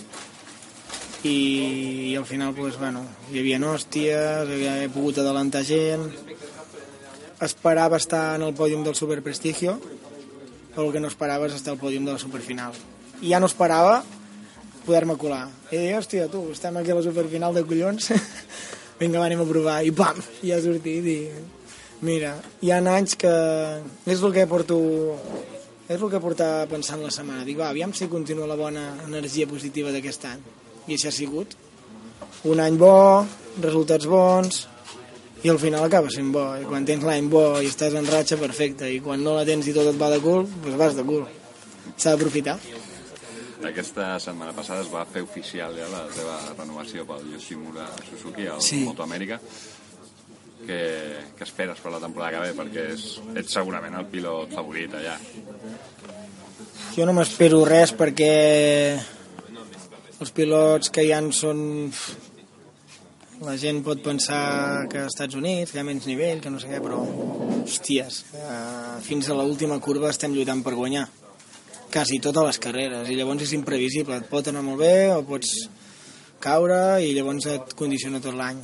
[1.26, 1.34] I,
[2.12, 6.06] i al final, pues, bueno, hi havia hòsties, havia pogut adelantar gent,
[7.44, 9.76] esperava estar en el pòdium del Superprestigio,
[10.72, 12.78] però el que no esperava és estar al pòdium de la Superfinal.
[13.20, 14.00] I ja no esperava
[14.86, 15.44] poder-me colar.
[15.68, 18.12] I dic, hòstia, tu, estem aquí a la superfinal de collons,
[19.02, 21.57] vinga, va, anem a provar, i pam, ja ha sortit, i
[22.00, 23.34] Mira, hi ha anys que...
[24.06, 24.78] És el que porto...
[25.88, 27.46] És el que portava pensant la setmana.
[27.48, 30.42] Dic, va, aviam si continua la bona energia positiva d'aquest any.
[30.86, 31.56] I això ha sigut.
[32.48, 33.24] Un any bo,
[33.64, 34.66] resultats bons,
[35.42, 36.44] i al final acaba sent bo.
[36.58, 38.88] I quan tens l'any bo i estàs en ratxa, perfecte.
[38.90, 41.24] I quan no la tens i tot et va de cul, doncs vas de cul.
[41.96, 42.58] S'ha d'aprofitar.
[43.68, 48.62] Aquesta setmana passada es va fer oficial ja la teva renovació pel Yoshimura Suzuki al
[48.62, 48.84] Sí.
[48.86, 49.40] Moto Amèrica.
[50.66, 50.80] Què,
[51.38, 52.56] què esperes per la temporada que ve?
[52.58, 53.04] Perquè és,
[53.38, 55.14] ets segurament el pilot favorit allà.
[56.96, 58.32] Jo no m'espero res perquè
[60.18, 61.60] els pilots que hi han són...
[63.38, 66.58] La gent pot pensar que als Estats Units, que hi ha menys nivell, que no
[66.58, 67.04] sé què, però,
[67.60, 71.04] hòsties, eh, fins a l'última curva estem lluitant per guanyar.
[71.94, 74.18] Quasi totes les carreres, i llavors és imprevisible.
[74.18, 75.54] Et pot anar molt bé o pots
[76.42, 78.58] caure i llavors et condiciona tot l'any.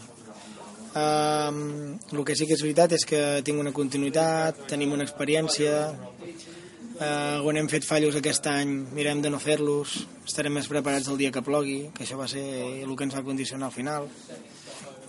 [0.94, 5.88] Um, el que sí que és veritat és que tinc una continuïtat, tenim una experiència,
[5.90, 11.18] uh, on hem fet fallos aquest any, mirem de no fer-los, estarem més preparats el
[11.18, 12.44] dia que plogui, que això va ser
[12.84, 14.06] el que ens va condicionar al final.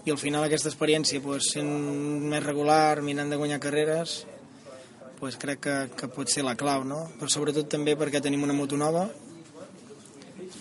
[0.10, 1.69] I al final aquesta experiència, pues, sent
[2.34, 4.24] més regular, mirant de guanyar carreres,
[5.19, 7.04] pues, crec que, que pot ser la clau, no?
[7.21, 9.06] Però sobretot també perquè tenim una moto nova,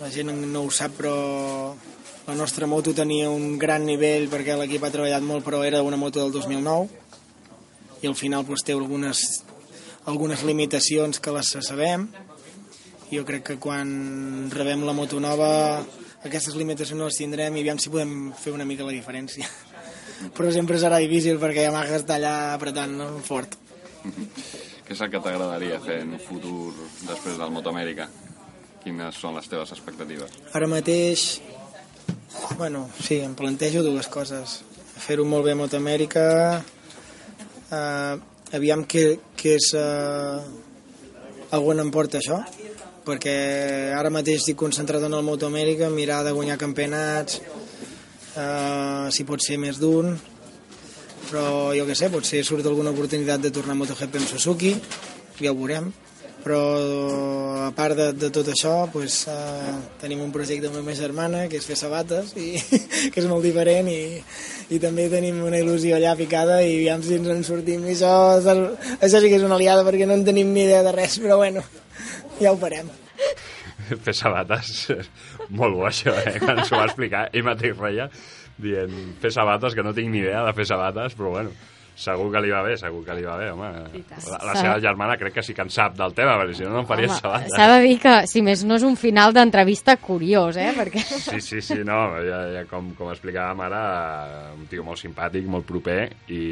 [0.02, 1.16] la gent no ho sap, però
[2.26, 5.98] la nostra moto tenia un gran nivell perquè l'equip ha treballat molt, però era una
[6.00, 6.88] moto del 2009
[8.04, 9.20] i al final doncs, té algunes,
[10.08, 12.08] algunes limitacions que les sabem.
[13.10, 15.84] Jo crec que quan rebem la moto nova
[16.24, 19.48] aquestes limitacions no les tindrem i aviam si podem fer una mica la diferència.
[20.37, 23.08] Però sempre serà difícil perquè Yamaha està allà apretant no?
[23.24, 23.58] fort.
[24.04, 26.72] Què és el que t'agradaria fer en un futur
[27.04, 28.08] després del Moto Amèrica?
[28.84, 30.32] Quines són les teves expectatives?
[30.52, 31.40] Ara mateix,
[32.59, 34.61] bueno, sí, em plantejo dues coses.
[35.05, 36.27] Fer-ho molt bé a Motoamèrica,
[37.70, 38.14] eh,
[38.57, 39.07] aviam què,
[39.38, 39.73] què és...
[39.79, 40.62] Eh,
[41.55, 42.40] algú em porta això,
[43.07, 43.35] perquè
[43.94, 47.40] ara mateix estic concentrat en el Motoamèrica, mirar de guanyar campionats,
[48.35, 50.16] eh, si pot ser més d'un,
[51.29, 54.75] però jo què sé, potser surt alguna oportunitat de tornar a MotoGP amb Suzuki,
[55.40, 55.92] ja ho veurem
[56.44, 56.61] però
[57.64, 61.46] a part de, de tot això pues, eh, tenim un projecte amb la meva germana
[61.48, 62.52] que és fer sabates i,
[63.12, 64.20] que és molt diferent i,
[64.70, 67.88] i també tenim una il·lusió allà picada i aviam si ens en sortim.
[67.88, 68.12] I això,
[69.00, 71.40] això sí que és una aliada perquè no en tenim ni idea de res però
[71.40, 71.64] bueno,
[72.40, 72.92] ja ho farem.
[74.04, 74.88] Fer sabates,
[75.59, 76.38] molt bo això, eh?
[76.42, 78.09] Quan s'ho va explicar, ell mateix reia,
[78.61, 81.52] dient, fer sabates, que no tinc ni idea de fer sabates, però bueno,
[81.94, 83.70] segur que li va bé, segur que li va bé, home.
[84.26, 86.72] La, la seva germana crec que sí que en sap del tema, perquè si no,
[86.74, 87.54] no em faria Home, sabates.
[87.54, 90.72] S'ha de dir que, si més no és un final d'entrevista curiós, eh?
[90.76, 91.04] Perquè...
[91.04, 93.85] Sí, sí, sí, no, ja, ja com, com explicàvem ara,
[94.59, 96.00] un tio molt simpàtic, molt proper,
[96.35, 96.42] i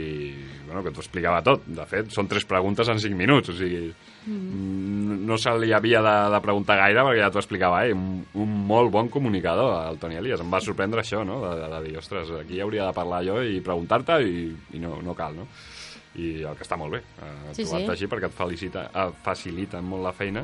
[0.66, 1.66] bueno, que t'ho explicava tot.
[1.66, 3.90] De fet, són tres preguntes en cinc minuts, o sigui,
[4.26, 5.18] mm.
[5.26, 8.56] no se li havia de, de preguntar gaire, perquè ja t'ho explicava ell, un, un
[8.68, 10.42] molt bon comunicador, el Toni Elias.
[10.44, 13.40] Em va sorprendre això, no?, de, de, de dir, ostres, aquí hauria de parlar jo
[13.42, 15.48] i preguntar-te, i, i no, no cal, no?
[16.20, 17.92] i el que està molt bé, eh, Sí, trobar-te sí.
[17.94, 20.42] així perquè et felicita, eh, facilita molt la feina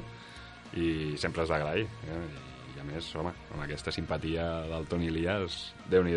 [0.80, 2.22] i sempre has d'agrair eh?
[2.70, 5.58] I, i a més, home, amb aquesta simpatia del Toni Elias,
[5.90, 6.16] déu nhi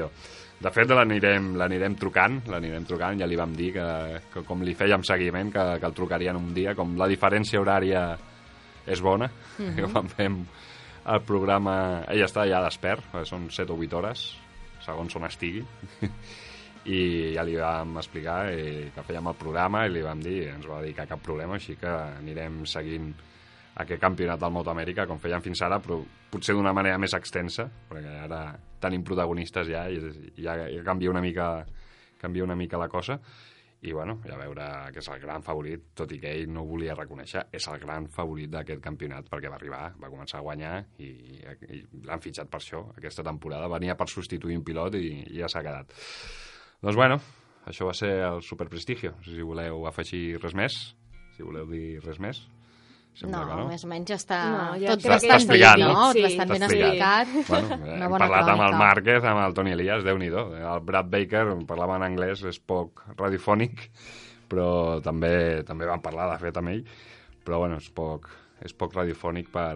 [0.62, 3.88] de fet l'anirem trucant l'anirem trucant, ja li vam dir que,
[4.34, 8.06] que com li fèiem seguiment, que, que el trucarien un dia com la diferència horària
[8.86, 9.92] és bona mm -hmm.
[9.92, 10.46] quan fem
[11.06, 14.38] el programa ell està ja despert, perquè són 7 o 8 hores
[14.86, 15.66] segons on estigui
[16.96, 20.66] i ja li vam explicar eh, que fèiem el programa i li vam dir, ens
[20.68, 23.14] va dir que cap problema, així que anirem seguint
[23.76, 27.68] aquest campionat del Moto Amèrica com fèiem fins ara, però potser d'una manera més extensa,
[27.90, 28.42] perquè ara
[28.82, 30.00] tenim protagonistes ja i
[30.42, 31.54] ja, ja canvia una mica
[32.22, 33.20] canvia una mica la cosa
[33.82, 36.70] i bueno, ja veure que és el gran favorit, tot i que ell no ho
[36.70, 40.76] volia reconèixer, és el gran favorit d'aquest campionat perquè va arribar, va començar a guanyar
[41.02, 45.42] i, i l'han fitxat per això aquesta temporada, venia per substituir un pilot i, i
[45.42, 45.98] ja s'ha quedat.
[46.86, 47.18] Doncs bueno,
[47.66, 49.16] això va ser el superprestigio.
[49.26, 50.78] Si voleu afegir res més,
[51.34, 52.46] si voleu dir res més.
[53.18, 53.68] Sembla No, no.
[53.68, 55.94] més o menys ja està No, ja tot crec que bastant Està explicat, dit, no?
[55.98, 56.06] no?
[56.16, 56.24] Sí.
[56.26, 57.34] Bastant ben explicat.
[57.50, 58.82] Bueno, eh, hem bona parlat amb el crònica.
[58.82, 63.04] Márquez, amb el Toni Elias, déu nhi El Brad Baker parlava en anglès, és poc
[63.18, 63.88] radiofònic,
[64.52, 64.70] però
[65.04, 65.34] també
[65.68, 66.86] també vam parlar, de fet, amb ell,
[67.46, 68.30] però bueno, és poc,
[68.64, 69.76] és poc radiofònic per,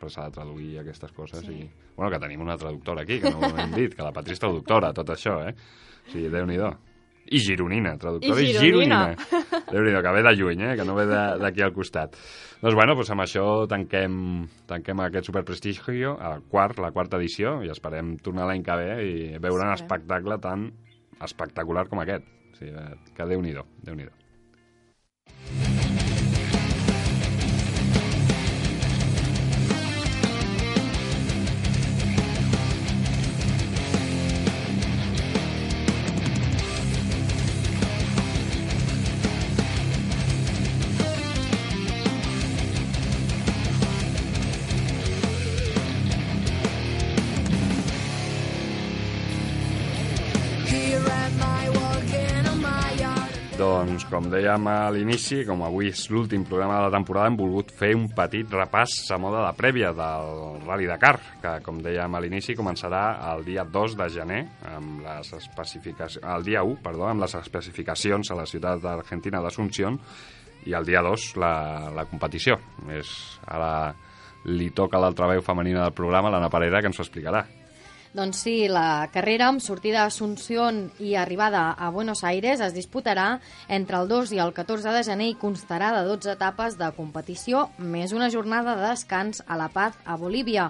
[0.00, 1.62] per s'ha de traduir aquestes coses sí.
[1.62, 4.34] i, bueno, que tenim una traductora aquí, que no ho hem dit, que la Patri
[4.34, 5.54] és traductora, tot això, eh?
[6.02, 6.72] O sigui, déu-n'hi-do.
[7.30, 9.14] I gironina, traductora i, I gironina.
[9.14, 9.62] gironina.
[9.70, 10.76] Déu-n'hi-do, que ve de lluny, eh?
[10.76, 12.16] que no ve de- d'aquí al costat.
[12.60, 17.70] Doncs bueno, doncs amb això tanquem, tanquem aquest superprestigio, el quart, la quarta edició, i
[17.70, 19.78] esperem tornar l'any que ve i veure un Esperem.
[19.80, 20.72] espectacle tan
[21.22, 22.26] espectacular com aquest.
[22.52, 25.81] O sí, eh, que déu-n'hi-do, déu nhi déu
[54.32, 58.08] dèiem a l'inici, com avui és l'últim programa de la temporada, hem volgut fer un
[58.16, 63.02] petit repàs a moda de prèvia del Rally Dakar, que, com dèiem a l'inici, començarà
[63.32, 64.40] el dia 2 de gener,
[64.72, 70.00] amb les especificacions, el dia 1, perdó, amb les especificacions a la ciutat d'Argentina d'Asunción,
[70.66, 71.54] i el dia 2 la,
[71.94, 72.58] la competició.
[72.94, 73.12] És,
[73.46, 73.92] ara
[74.48, 77.44] li toca l'altra veu femenina del programa, l'Anna Parera, que ens ho explicarà.
[78.12, 83.38] Doncs sí, la carrera amb sortida d'Assumpción i arribada a Buenos Aires es disputarà
[83.72, 87.70] entre el 2 i el 14 de gener i constarà de 12 etapes de competició,
[87.78, 90.68] més una jornada de descans a La Paz, a Bolívia.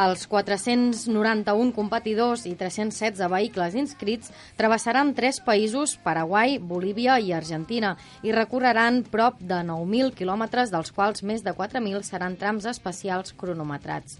[0.00, 8.32] Els 491 competidors i 316 vehicles inscrits travessaran tres països, Paraguai, Bolívia i Argentina, i
[8.32, 14.16] recorreran prop de 9.000 quilòmetres, dels quals més de 4.000 seran trams especials cronometrats.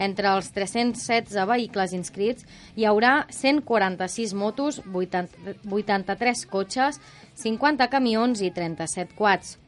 [0.00, 7.00] Entre els 316 vehicles inscrits hi haurà 146 motos, 80, 83 cotxes,
[7.42, 9.58] 50 camions i 37 quads.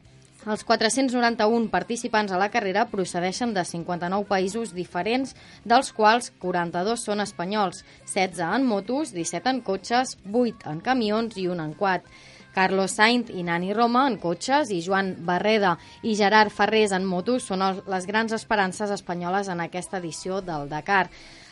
[0.43, 5.31] Els 491 participants a la carrera procedeixen de 59 països diferents,
[5.63, 11.47] dels quals 42 són espanyols, 16 en motos, 17 en cotxes, 8 en camions i
[11.47, 12.03] un en quad.
[12.53, 17.49] Carlos Sainz i Nani Roma en cotxes i Joan Barreda i Gerard Ferrés en motos
[17.49, 21.07] són les grans esperances espanyoles en aquesta edició del Dakar.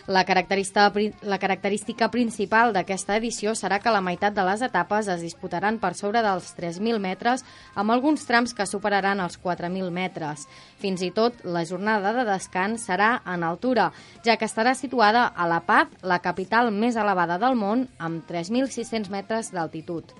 [0.07, 5.21] La característica, la característica principal d'aquesta edició serà que la meitat de les etapes es
[5.21, 10.47] disputaran per sobre dels 3.000 metres, amb alguns trams que superaran els 4.000 metres.
[10.81, 13.91] Fins i tot, la jornada de descans serà en altura,
[14.25, 19.13] ja que estarà situada a La Paz, la capital més elevada del món, amb 3.600
[19.13, 20.17] metres d'altitud.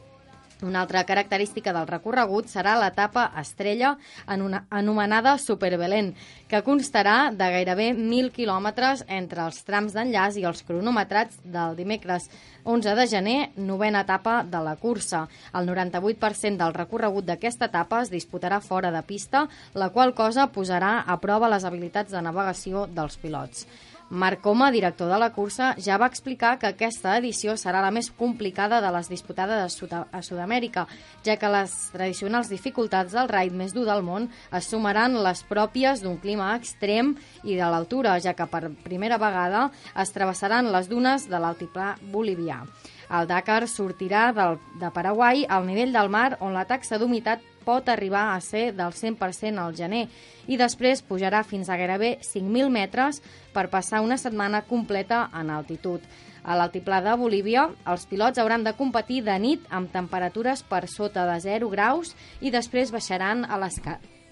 [0.62, 3.96] Una altra característica del recorregut serà l'etapa estrella
[4.28, 6.12] anomenada Super Belén,
[6.48, 12.30] que constarà de gairebé 1.000 quilòmetres entre els trams d'enllaç i els cronometrats del dimecres
[12.64, 15.26] 11 de gener, novena etapa de la cursa.
[15.58, 21.00] El 98% del recorregut d'aquesta etapa es disputarà fora de pista, la qual cosa posarà
[21.02, 23.66] a prova les habilitats de navegació dels pilots.
[24.12, 28.10] Marc Coma, director de la cursa, ja va explicar que aquesta edició serà la més
[28.12, 30.84] complicada de les disputades a, Sud a Sud-amèrica,
[31.24, 36.04] ja que les tradicionals dificultats del raid més dur del món es sumaran les pròpies
[36.04, 37.16] d'un clima extrem
[37.48, 42.66] i de l'altura, ja que per primera vegada es travessaran les dunes de l'altiplà bolivià.
[43.12, 47.90] El Dakar sortirà del, de Paraguai al nivell del mar on la taxa d'humitat pot
[47.92, 50.06] arribar a ser del 100% al gener
[50.48, 53.22] i després pujarà fins a gairebé 5.000 metres
[53.54, 56.02] per passar una setmana completa en altitud.
[56.42, 61.28] A l'altiplà de Bolívia, els pilots hauran de competir de nit amb temperatures per sota
[61.30, 63.78] de 0 graus i després baixaran a les,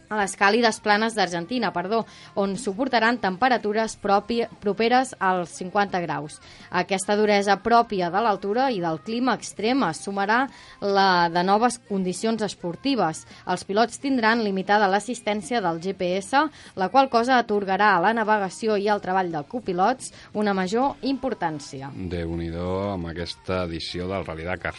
[0.09, 2.03] a les càlides planes d'Argentina, perdó,
[2.35, 6.39] on suportaran temperatures propi, properes als 50 graus.
[6.69, 10.41] Aquesta duresa pròpia de l'altura i del clima extrem es sumarà
[10.81, 13.25] la de noves condicions esportives.
[13.45, 16.45] Els pilots tindran limitada l'assistència del GPS,
[16.75, 21.91] la qual cosa atorgarà a la navegació i al treball del copilots una major importància.
[21.93, 24.73] déu nhi amb aquesta edició del Rally Dakar.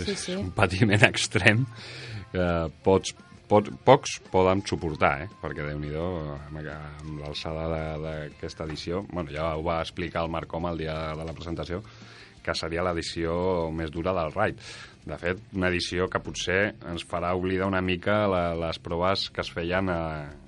[0.00, 0.32] Sí, sí.
[0.32, 1.66] És un patiment extrem
[2.32, 2.46] que
[2.84, 3.12] pots
[3.50, 5.28] pot, pocs poden suportar, eh?
[5.42, 6.60] perquè déu nhi amb,
[7.20, 7.66] l'alçada
[7.98, 11.82] d'aquesta edició, bueno, ja ho va explicar el Marc Coma el dia de la presentació,
[12.40, 13.34] que seria l'edició
[13.74, 14.62] més dura del raid.
[15.04, 16.60] De fet, una edició que potser
[16.92, 20.00] ens farà oblidar una mica la, les proves que es feien a,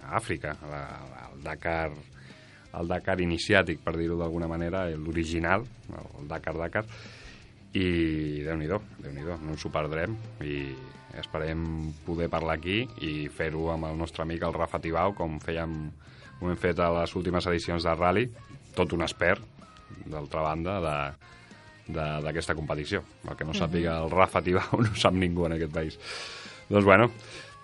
[0.05, 0.83] a Àfrica, la,
[1.33, 1.91] el Dakar
[2.73, 6.87] el Dakar iniciàtic, per dir-ho d'alguna manera, l'original, el Dakar-Dakar,
[7.77, 7.87] i
[8.45, 8.81] déu nhi déu
[9.13, 10.63] no ens ho perdrem, i
[11.21, 15.75] Esperem poder parlar aquí i fer-ho amb el nostre amic, el Rafa Tibau, com fèiem,
[16.41, 18.27] ho hem fet a les últimes edicions de Rally,
[18.77, 19.43] tot un expert,
[20.09, 20.97] d'altra banda, de,
[22.25, 23.03] d'aquesta competició.
[23.29, 25.99] El que no sàpiga el Rafa Tibau no sap ningú en aquest país.
[26.71, 27.11] Doncs bueno,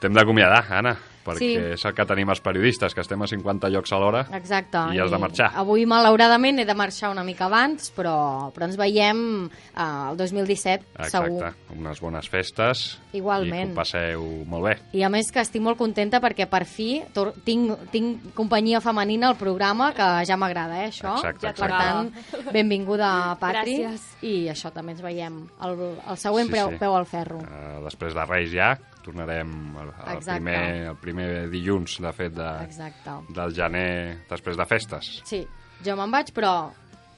[0.02, 0.96] t'hem d'acomiadar, Anna,
[1.28, 1.50] perquè Sí.
[1.76, 4.80] és el que tenim els periodistes, que estem a 50 llocs a l'hora Exacte.
[4.96, 5.50] i has de marxar.
[5.54, 10.84] Avui, malauradament, he de marxar una mica abans, però, però ens veiem eh, el 2017,
[11.10, 11.38] segur.
[11.38, 13.60] Exacte, unes bones festes Igualment.
[13.60, 14.76] i que ho passeu molt bé.
[14.98, 17.02] I a més que estic molt contenta perquè per fi
[17.44, 21.16] tinc, tinc companyia femenina al programa, que ja m'agrada, eh, això.
[21.18, 21.84] Exacte, Ja Per exacte.
[21.84, 23.78] tant, benvinguda, Patri.
[23.84, 24.06] Gràcies.
[24.22, 25.74] I això també ens veiem el,
[26.08, 26.78] el següent Sí, peu, sí.
[26.80, 27.38] peu al ferro.
[27.38, 28.72] Uh, després de Reis ja,
[29.08, 30.36] tornarem el, el, Exacte.
[30.36, 30.60] primer,
[30.92, 33.16] el primer dilluns, de fet, de, Exacte.
[33.36, 33.88] del gener,
[34.30, 35.10] després de festes.
[35.28, 35.42] Sí,
[35.84, 36.52] jo me'n vaig, però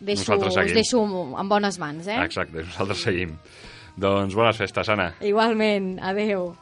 [0.01, 2.19] deixo, us deixo en bones mans, eh?
[2.25, 3.37] Exacte, nosaltres seguim.
[4.01, 5.11] Doncs bones festes, Anna.
[5.27, 6.53] Igualment, adeu.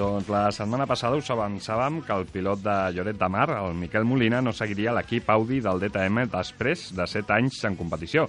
[0.00, 4.06] Doncs la setmana passada us avançàvem que el pilot de Lloret de Mar, el Miquel
[4.08, 8.24] Molina, no seguiria l'equip Audi del DTM després de 7 anys en competició.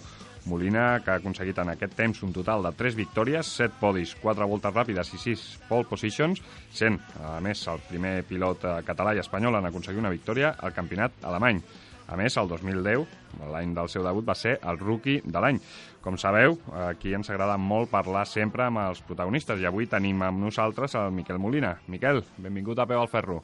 [0.51, 4.49] Molina, que ha aconseguit en aquest temps un total de 3 victòries, 7 podis, 4
[4.51, 6.43] voltes ràpides i 6 pole positions,
[6.75, 10.75] sent, a més, el primer pilot eh, català i espanyol en aconseguir una victòria al
[10.75, 11.63] campionat alemany.
[12.11, 13.05] A més, el 2010,
[13.53, 15.61] l'any del seu debut, va ser el rookie de l'any.
[16.03, 16.57] Com sabeu,
[16.89, 21.13] aquí ens agrada molt parlar sempre amb els protagonistes i avui tenim amb nosaltres el
[21.15, 21.77] Miquel Molina.
[21.87, 23.37] Miquel, benvingut a Peu al Ferro.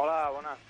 [0.00, 0.62] Hola, bones.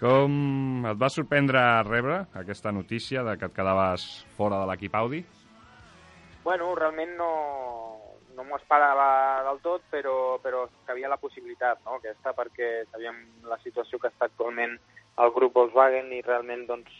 [0.00, 4.06] Com et va sorprendre rebre aquesta notícia de que et quedaves
[4.38, 5.20] fora de l'equip Audi?
[6.46, 7.28] Bueno, realment no,
[8.38, 9.10] no m'ho esperava
[9.50, 13.20] del tot, però, però que havia la possibilitat, no?, aquesta, perquè sabíem
[13.52, 14.78] la situació que està actualment
[15.18, 16.90] el grup Volkswagen i realment, doncs,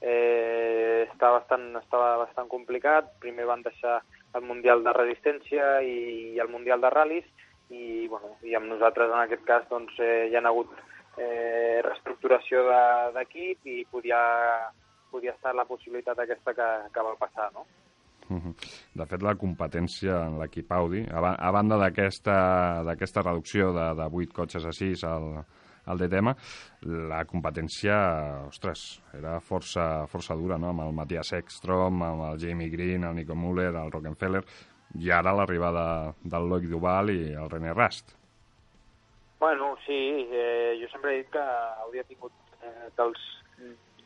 [0.00, 3.12] eh, està bastant, estava bastant complicat.
[3.20, 4.00] Primer van deixar
[4.34, 7.26] el Mundial de Resistència i, i el Mundial de Ral·lis
[7.70, 10.70] i, bueno, i amb nosaltres, en aquest cas, doncs, eh, hi ha hagut
[11.18, 14.18] eh, reestructuració de- d'equip i podia,
[15.10, 17.66] podia estar la possibilitat aquesta que, que va passar, no?
[18.30, 18.52] Mhm.
[18.94, 24.32] De fet, la competència en l'equip Audi, a, a banda d'aquesta reducció de, de 8
[24.36, 25.26] cotxes a 6 al,
[25.86, 26.34] al DTM,
[27.10, 27.96] la competència,
[28.48, 33.16] ostres, era força, força dura, no?, amb el Matthias Ekstrom, amb el Jamie Green, el
[33.16, 34.42] Nico Müller, el Rockenfeller,
[34.98, 35.84] i ara l'arribada
[36.22, 38.16] del Loic Duval i el René Rast.
[39.40, 41.44] Bueno, sí, eh, jo sempre he dit que
[41.84, 43.22] hauria tingut eh, dels,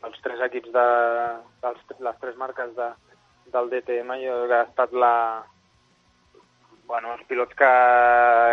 [0.03, 0.85] dels tres equips de
[1.65, 2.87] dels, les tres marques de,
[3.51, 5.15] del DTM, jo ha estat la
[6.87, 7.71] bueno, els pilots que,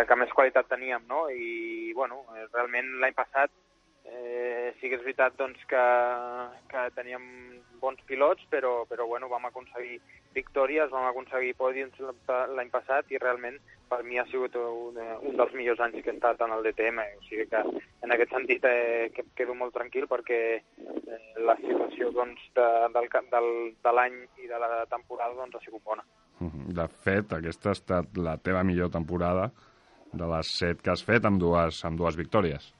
[0.09, 1.27] que més qualitat teníem, no?
[1.29, 3.51] I, bueno, eh, realment l'any passat
[4.05, 5.83] eh, sí que és veritat doncs, que,
[6.71, 7.23] que teníem
[7.83, 9.99] bons pilots, però, però bueno, vam aconseguir
[10.33, 11.99] victòries, vam aconseguir pòdiums
[12.55, 13.59] l'any passat i realment
[13.91, 17.03] per mi ha sigut un, un dels millors anys que he estat en el DTM.
[17.19, 17.61] O sigui que
[18.03, 23.09] en aquest sentit eh, que quedo molt tranquil perquè eh, la situació doncs, de, del,
[23.35, 23.49] del,
[23.85, 26.07] de l'any i de la temporada doncs, ha sigut bona.
[26.39, 26.73] Mhm.
[26.73, 29.51] De fet, aquesta ha estat la teva millor temporada
[30.13, 32.71] de les set que has fet amb dues, amb dues victòries.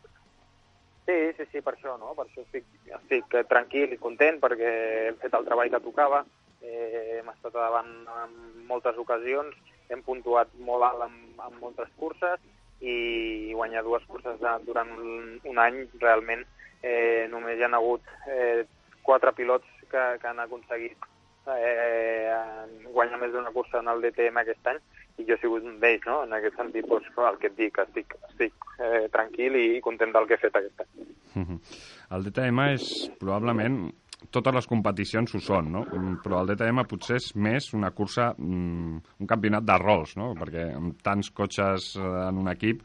[1.06, 2.14] Sí, sí, sí, per això, no?
[2.16, 4.72] Per això estic, estic tranquil i content perquè
[5.10, 6.24] hem fet el treball que tocava,
[6.62, 7.92] eh, hem estat davant
[8.24, 8.36] en
[8.70, 9.56] moltes ocasions,
[9.90, 12.40] hem puntuat molt alt en, en moltes curses
[12.82, 16.44] i guanyar dues curses de, durant un, un any realment
[16.82, 18.64] eh, només hi ha hagut eh,
[19.04, 21.10] quatre pilots que, que han aconseguit
[21.52, 22.36] eh,
[22.94, 24.80] guanyar més d'una cursa en el DTM aquest any
[25.20, 26.22] i jo he sigut un d'ells, no?
[26.26, 30.30] En aquest sentit, doncs, el que et dic, estic, estic eh, tranquil i content del
[30.30, 31.12] que he fet aquest any.
[31.34, 31.60] Mhm.
[32.14, 32.88] El DTM és
[33.20, 33.84] probablement
[34.32, 35.84] totes les competicions ho són, no?
[35.84, 40.34] Mm, Però el DTM potser és més una cursa, mm, un campionat de rols, no?
[40.36, 42.84] Perquè amb tants cotxes eh, en un equip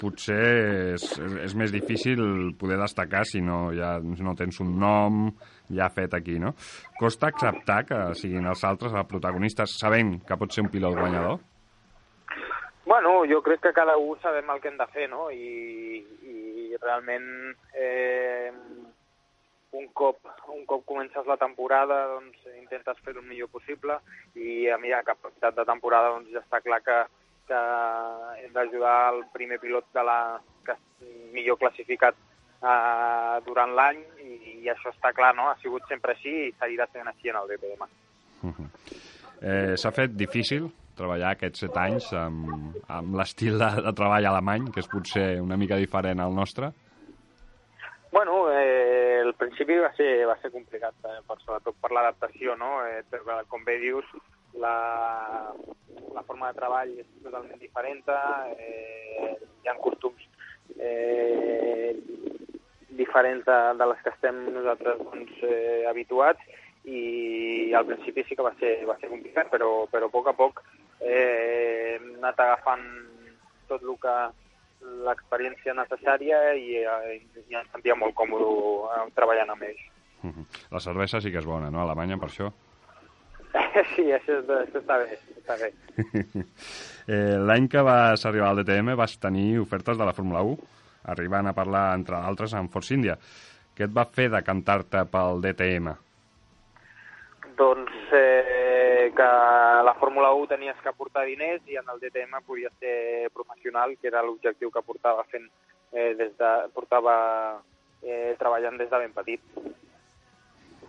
[0.00, 1.06] potser és,
[1.46, 2.20] és més difícil
[2.60, 5.26] poder destacar si no, ja, no tens un nom
[5.72, 6.54] ja fet aquí, no?
[7.00, 11.40] Costa acceptar que siguin els altres els protagonistes sabent que pot ser un pilot guanyador?
[12.84, 15.30] Bueno, jo crec que cada un sabem el que hem de fer, no?
[15.32, 17.26] I, i realment
[17.72, 18.52] eh,
[19.72, 20.20] un, cop,
[20.52, 23.96] un cop comences la temporada doncs, intentes fer el millor possible
[24.36, 26.98] i a que a de temporada doncs, ja està clar que,
[27.48, 27.62] que
[28.42, 30.18] hem d'ajudar el primer pilot de la
[30.66, 30.76] que
[31.34, 35.50] millor classificat eh, durant l'any i, i això està clar, no?
[35.50, 37.90] Ha sigut sempre així i seguirà sent així en el DTM.
[38.48, 38.70] Mhm.
[39.44, 44.70] Eh, S'ha fet difícil treballar aquests set anys amb, amb l'estil de, de treball alemany,
[44.72, 46.70] que és potser una mica diferent al nostre?
[48.14, 52.76] Bueno, eh, el principi va ser, va ser complicat, eh, per, sobretot per l'adaptació, no?
[52.86, 53.02] Eh,
[53.50, 54.06] com bé dius,
[54.60, 55.52] la,
[56.14, 58.02] la forma de treball és totalment diferent,
[58.58, 60.26] eh, hi ha costums
[60.78, 61.94] eh,
[62.94, 66.40] diferents de, de les que estem nosaltres doncs, eh, habituats
[66.84, 70.36] i al principi sí que va ser, va ser complicat, però, però a poc a
[70.36, 70.62] poc
[71.00, 72.84] eh, hem anat agafant
[73.70, 74.16] tot el que
[75.06, 77.16] l'experiència necessària i, eh,
[77.48, 78.50] i ens sentia molt còmode
[78.92, 79.90] eh, treballant amb ells.
[80.72, 81.82] La cervesa sí que és bona, no?
[81.82, 82.52] A Alemanya, per això.
[83.94, 85.70] sí, això, és, això està bé, està bé.
[87.14, 90.56] eh, L'any que vas arribar al DTM vas tenir ofertes de la Fórmula 1,
[91.14, 93.16] arribant a parlar, entre d'altres, amb Force India.
[93.74, 95.94] Què et va fer decantar-te pel DTM?
[97.58, 99.28] Doncs eh, que
[99.86, 104.10] la Fórmula 1 tenies que aportar diners i en el DTM podia ser professional, que
[104.10, 105.46] era l'objectiu que portava fent
[105.92, 107.14] eh, des de, portava
[108.02, 109.42] eh, treballant des de ben petit.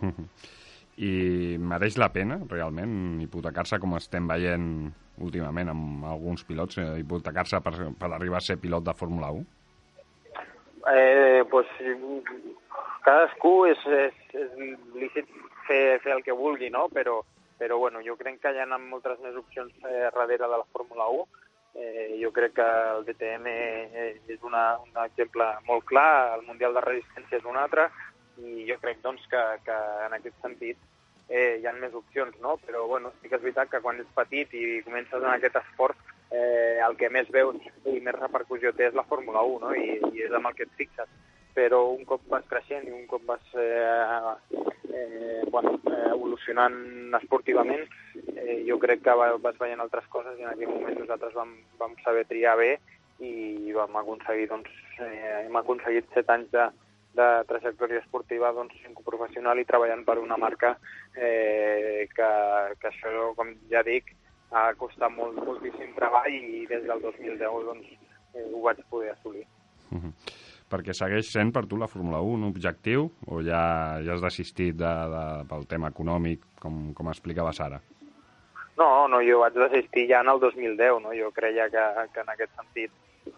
[0.96, 4.68] I mereix la pena, realment, hipotecar-se com estem veient
[5.20, 9.44] últimament amb alguns pilots, eh, hipotecar-se per, per arribar a ser pilot de Fórmula 1?
[10.86, 11.66] Eh, pues,
[13.04, 14.52] cadascú és, és, és
[14.94, 15.28] lícit
[15.66, 16.86] fer, fer el que vulgui, no?
[16.92, 17.20] Però,
[17.58, 21.08] però bueno, jo crec que hi ha moltes més opcions eh, darrere de la Fórmula
[21.12, 21.44] 1.
[21.76, 22.66] Eh, jo crec que
[22.96, 27.58] el DTM eh, és una, un exemple molt clar, el Mundial de Resistència és un
[27.60, 27.90] altre,
[28.42, 29.76] i jo crec doncs, que, que
[30.06, 30.78] en aquest sentit
[31.28, 32.56] eh, hi ha més opcions, no?
[32.66, 35.98] Però bueno, sí que és veritat que quan ets petit i comences en aquest esport,
[36.30, 39.74] eh, el que més veus i més repercussió té és la Fórmula 1, no?
[39.74, 41.10] I, i és amb el que et fixes.
[41.56, 44.60] Però un cop vas creixent i un cop vas eh,
[44.92, 45.78] eh, bueno,
[46.10, 47.86] evolucionant esportivament,
[48.34, 51.96] eh, jo crec que vas veient altres coses i en aquell moment nosaltres vam, vam
[52.04, 52.74] saber triar bé
[53.24, 54.68] i vam aconseguir, doncs,
[55.00, 56.66] eh, hem aconseguit set anys de,
[57.16, 60.76] de trajectòria esportiva doncs, professional i treballant per una marca
[61.16, 62.30] eh, que,
[62.80, 64.12] que això, com ja dic,
[64.52, 67.94] ha costat molt, moltíssim treball i des del 2010 doncs,
[68.34, 69.46] eh, ho vaig poder assolir.
[69.90, 70.12] Uh -huh
[70.70, 74.76] perquè segueix sent per tu la Fórmula 1 un objectiu o ja, ja has desistit
[74.76, 77.80] de, de, pel tema econòmic, com, com explicaves ara?
[78.76, 81.14] No, no, jo vaig desistir ja en el 2010, no?
[81.16, 82.92] jo creia que, que en aquest sentit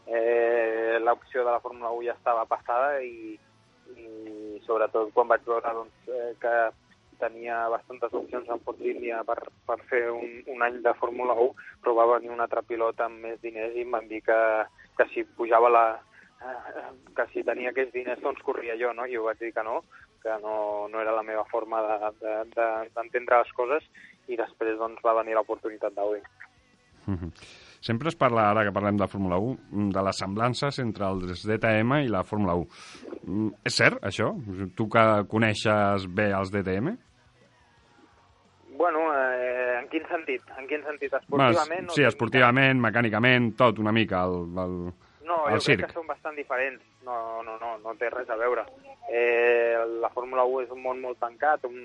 [0.06, 3.36] eh, l'opció de la Fórmula 1 ja estava passada i,
[3.97, 6.55] i sobretot quan vaig veure doncs, eh, que
[7.18, 11.55] tenia bastantes opcions en Ford India per, per fer un, un any de Fórmula 1,
[11.82, 14.39] però va venir un altre pilot amb més diners i em van dir que,
[14.99, 15.86] que si pujava la,
[16.43, 16.84] eh,
[17.16, 19.07] que si tenia aquests diners doncs corria jo, no?
[19.07, 19.80] I jo vaig dir que no,
[20.22, 23.91] que no, no era la meva forma d'entendre de, de, de les coses
[24.28, 26.22] i després doncs va venir l'oportunitat d'Audi.
[27.07, 27.66] Mm -hmm.
[27.80, 32.02] Sempre es parla, ara que parlem de Fórmula 1, de les semblances entre els DTM
[32.04, 32.80] i la Fórmula 1.
[33.22, 34.32] Mm, és cert, això?
[34.74, 36.96] Tu que coneixes bé els DTM?
[38.78, 40.42] Bueno, eh, en quin sentit?
[40.58, 41.14] En quin sentit?
[41.20, 41.86] Esportivament?
[41.88, 44.22] Mas, sí, esportivament, mecànicament, tot una mica.
[44.26, 44.76] El, el
[45.28, 46.84] no, jo crec que són bastant diferents.
[47.06, 48.64] No, no, no, no té res a veure.
[49.08, 51.78] Eh, la Fórmula 1 és un món molt tancat, un,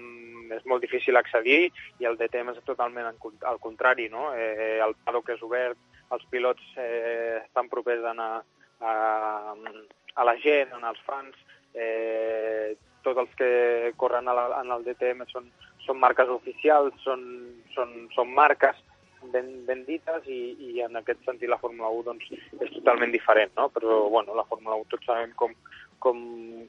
[0.53, 1.67] és molt difícil accedir
[2.01, 4.31] i el DTM és totalment al contrari, no?
[4.35, 5.79] Eh, el paddock és obert,
[6.13, 8.15] els pilots eh, estan propers a,
[8.79, 8.93] a,
[10.15, 11.37] a la gent, als fans,
[11.73, 15.49] eh, tots els que corren a la, en el DTM són,
[15.85, 17.23] són marques oficials, són,
[17.75, 18.79] són, són marques,
[19.32, 23.53] ben, ben dites i, i en aquest sentit la Fórmula 1 doncs, és totalment diferent,
[23.57, 23.69] no?
[23.74, 25.55] Però bueno, la Fórmula 1 tots sabem com,
[26.03, 26.19] com,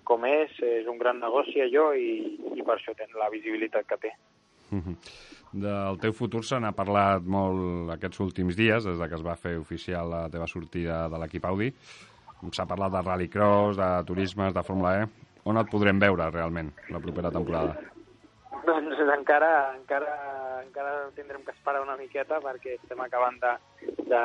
[0.07, 4.01] com és, és un gran negoci allò i, i per això té la visibilitat que
[4.07, 4.15] té.
[5.55, 9.37] Del teu futur se n'ha parlat molt aquests últims dies, des de que es va
[9.39, 11.71] fer oficial la teva sortida de l'equip Audi.
[12.53, 15.07] S'ha parlat de rallycross, de turismes, de Fórmula E.
[15.47, 17.77] On et podrem veure realment la propera temporada?
[18.65, 20.13] Doncs encara, encara
[20.75, 23.53] encara tindrem que esperar una miqueta perquè estem acabant de,
[24.11, 24.23] de,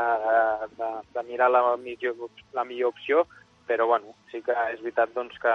[0.79, 3.27] de, de mirar la millor, la millor opció,
[3.69, 5.53] però bueno, sí que és veritat doncs, que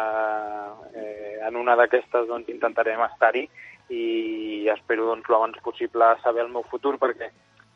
[0.94, 3.48] eh, en una d'aquestes doncs, intentarem estar-hi
[3.90, 7.32] i espero doncs, l'abans possible saber el meu futur perquè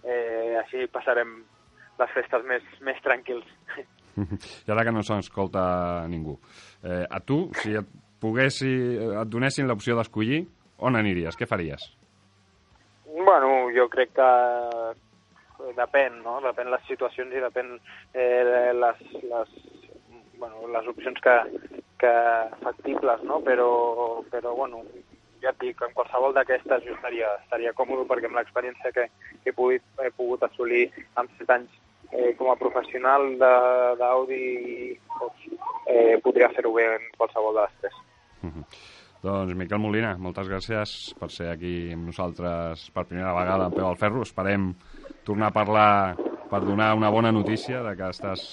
[0.07, 1.41] eh, així passarem
[1.99, 3.51] les festes més, més tranquils.
[4.19, 6.39] I ara que no s'escolta ningú.
[6.87, 7.91] Eh, a tu, si et
[8.23, 8.71] poguessi,
[9.11, 10.45] et donessin l'opció d'escollir,
[10.87, 11.35] on aniries?
[11.35, 11.98] Què faries?
[13.29, 14.27] Bueno, jo crec que
[15.77, 16.39] depèn, no?
[16.41, 17.75] Depèn les situacions i depèn
[18.17, 19.51] eh, les, les,
[20.41, 21.35] bueno, les opcions que,
[22.01, 22.13] que
[22.63, 23.43] factibles, no?
[23.45, 23.69] Però,
[24.33, 24.81] però bueno,
[25.45, 29.11] ja et dic, en qualsevol d'aquestes jo estaria, estaria còmode perquè amb l'experiència que,
[29.45, 30.87] que he, pogut, he pogut assolir
[31.21, 31.77] amb set anys
[32.09, 34.45] eh, com a professional d'Audi
[35.19, 35.51] doncs,
[35.85, 38.05] eh, podria fer-ho bé en qualsevol de les tres.
[38.41, 38.89] Mm -hmm.
[39.19, 43.89] Doncs Miquel Molina, moltes gràcies per ser aquí amb nosaltres per primera vegada en Peu
[43.89, 44.23] al Ferro.
[44.23, 44.71] Esperem
[45.27, 45.91] tornar a parlar
[46.49, 48.45] per donar una bona notícia de que estàs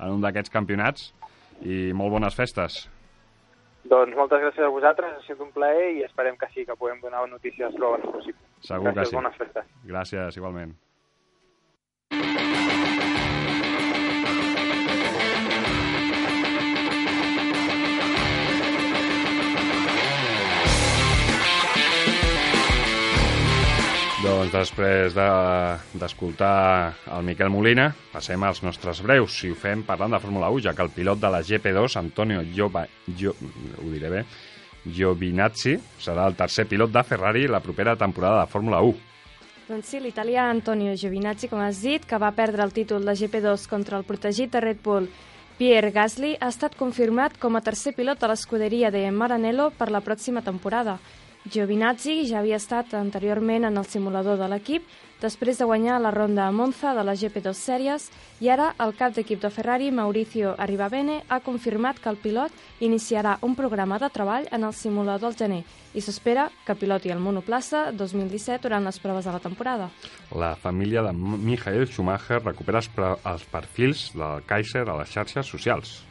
[0.00, 1.12] en un d'aquests campionats
[1.62, 2.82] i molt bones festes.
[3.90, 6.98] Doncs moltes gràcies a vosaltres, ha sigut un plaer i esperem que sí, que puguem
[7.00, 8.40] donar notícies lo abans possible.
[8.66, 9.20] Segur gràcies, que sí.
[9.22, 9.74] bones festes.
[9.94, 10.74] Gràcies, igualment.
[24.50, 29.84] Doncs després de- d'escoltar de, el Miquel Molina, passem als nostres breus, si ho fem
[29.86, 32.84] parlant de Fórmula 1, ja que el pilot de la GP2, Antonio Giova,
[33.16, 33.30] Gio,
[33.78, 34.24] ho diré bé,
[34.86, 38.96] Giovinazzi, serà el tercer pilot de Ferrari la propera temporada de Fórmula 1.
[39.68, 43.68] Doncs sí, l'italià Antonio Giovinazzi, com has dit, que va perdre el títol de GP2
[43.68, 45.06] contra el protegit de Red Bull
[45.58, 50.00] Pierre Gasly, ha estat confirmat com a tercer pilot de l'escuderia de Maranello per la
[50.00, 50.98] pròxima temporada.
[51.48, 54.84] Giovinazzi ja havia estat anteriorment en el simulador de l'equip
[55.22, 58.08] després de guanyar la ronda a Monza de la GP2 Sèries
[58.44, 63.38] i ara el cap d'equip de Ferrari, Mauricio Arribabene, ha confirmat que el pilot iniciarà
[63.40, 65.62] un programa de treball en el simulador al gener
[65.94, 69.88] i s'espera que piloti el monoplaça 2017 durant les proves de la temporada.
[70.36, 76.09] La família de Michael Schumacher recupera els perfils del Kaiser a les xarxes socials.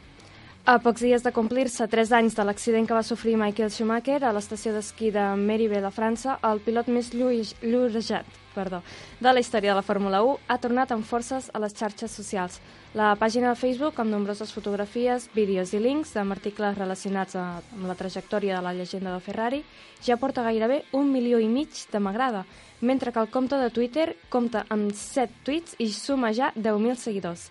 [0.64, 4.34] A pocs dies de complir-se 3 anys de l'accident que va sofrir Michael Schumacher a
[4.36, 8.82] l'estació d'esquí de Meribel a França, el pilot més llorejat perdó,
[9.20, 12.58] de la història de la Fórmula 1 ha tornat amb forces a les xarxes socials.
[12.94, 17.96] La pàgina de Facebook, amb nombroses fotografies, vídeos i links amb articles relacionats amb la
[17.96, 19.62] trajectòria de la llegenda de Ferrari,
[20.02, 22.44] ja porta gairebé un milió i mig de m'agrada,
[22.80, 27.50] mentre que el compte de Twitter compta amb 7 tuits i suma ja 10.000 seguidors.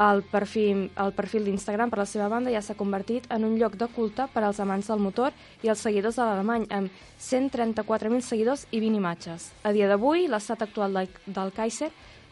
[0.00, 3.74] El perfil, el perfil d'Instagram, per la seva banda, ja s'ha convertit en un lloc
[3.76, 8.64] de culte per als amants del motor i els seguidors de l'alemany, amb 134.000 seguidors
[8.70, 9.50] i 20 imatges.
[9.60, 11.90] A dia d'avui, l'estat actual del, del Kaiser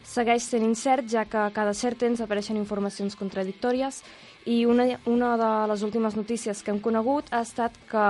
[0.08, 4.00] segueix sent incert, ja que cada cert temps apareixen informacions contradictòries
[4.48, 8.06] i una, una de les últimes notícies que hem conegut ha estat que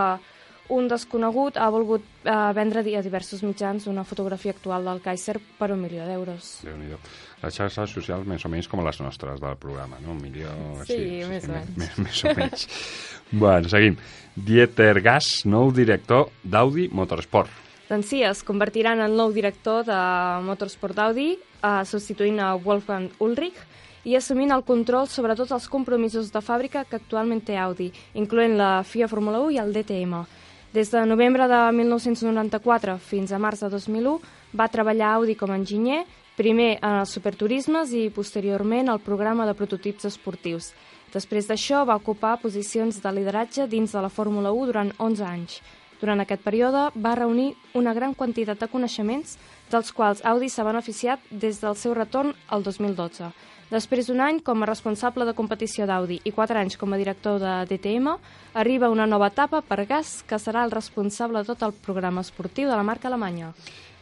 [0.69, 5.71] un desconegut ha volgut eh, vendre a diversos mitjans una fotografia actual del Kaiser per
[5.73, 6.61] un milió d'euros.
[6.65, 6.93] déu nhi
[7.43, 10.11] Les xarxes socials més o menys com les nostres del programa, no?
[10.11, 10.51] Un milió...
[10.85, 11.77] Sí, més o menys.
[11.77, 12.67] Més, més o menys.
[13.45, 13.95] bueno, seguim.
[14.35, 17.49] Dieter Gas, nou director d'Audi Motorsport.
[17.89, 20.01] Doncs sí, es convertirà en el nou director de
[20.45, 23.63] Motorsport d'Audi, eh, substituint a Wolfgang Ulrich
[24.05, 28.59] i assumint el control sobre tots els compromisos de fàbrica que actualment té Audi, incloent
[28.59, 30.27] la FIA Fórmula 1 i el DTM.
[30.73, 34.19] Des de novembre de 1994 fins a març de 2001
[34.53, 36.03] va treballar a Audi com a enginyer,
[36.37, 40.75] primer en els superturismes i posteriorment al programa de prototips esportius.
[41.15, 45.63] Després d'això va ocupar posicions de lideratge dins de la Fórmula 1 durant 11 anys.
[46.03, 49.39] Durant aquest període va reunir una gran quantitat de coneixements,
[49.73, 53.33] dels quals Audi s'ha beneficiat des del seu retorn al 2012.
[53.69, 57.37] Després d'un any com a responsable de competició d'Audi i quatre anys com a director
[57.43, 58.15] de DTM,
[58.57, 62.71] arriba una nova etapa per Gas, que serà el responsable de tot el programa esportiu
[62.71, 63.53] de la marca alemanya.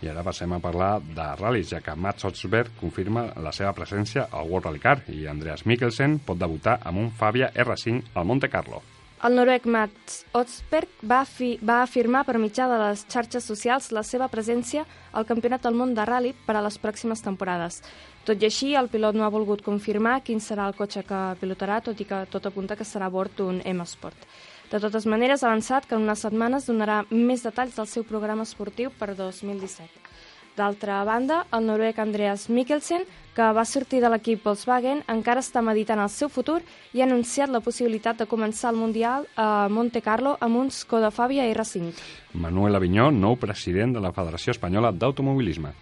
[0.04, 4.28] I ara passem a parlar de ral·lis, ja que Mats Otsberg confirma la seva presència
[4.30, 8.52] al World Rally Car i Andreas Mikkelsen pot debutar amb un Fabia R5 al Monte
[8.52, 8.84] Carlo.
[9.24, 14.02] El noruec Mats Otsberg va, fi, va afirmar per mitjà de les xarxes socials la
[14.04, 14.82] seva presència
[15.16, 17.80] al Campionat del Món de Rally per a les pròximes temporades.
[18.28, 21.80] Tot i així, el pilot no ha volgut confirmar quin serà el cotxe que pilotarà,
[21.80, 24.28] tot i que tot apunta que serà a bord d'un M-Sport.
[24.68, 28.44] De totes maneres, ha avançat que en unes setmanes donarà més detalls del seu programa
[28.44, 30.05] esportiu per 2017.
[30.56, 33.02] D'altra banda, el noruec Andreas Mikkelsen,
[33.36, 36.62] que va sortir de l'equip Volkswagen, encara està meditant el seu futur
[36.96, 41.10] i ha anunciat la possibilitat de començar el Mundial a Monte Carlo amb un Skoda
[41.12, 41.90] Fabia R5.
[42.40, 45.74] Manuel Avinyó, nou president de la Federació Espanyola d'Automobilisme.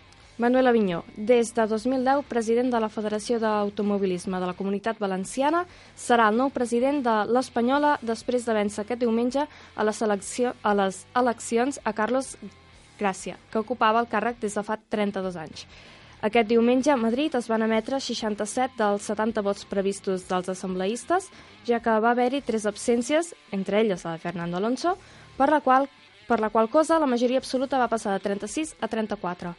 [0.42, 5.62] Manuel Avinyó, des de 2010 president de la Federació d'Automobilisme de la Comunitat Valenciana,
[5.94, 10.74] serà el nou president de l'Espanyola després de vèncer aquest diumenge a les, elecció, a
[10.74, 12.34] les eleccions a Carlos
[12.99, 15.66] Gràcia, que ocupava el càrrec des de fa 32 anys.
[16.24, 21.26] Aquest diumenge a Madrid es van emetre 67 dels 70 vots previstos dels assembleistes,
[21.68, 24.95] ja que va haver-hi tres absències, entre elles la de Fernando Alonso,
[25.36, 25.88] per la qual,
[26.28, 29.53] per la qual cosa la majoria absoluta va passar de 36 a 34.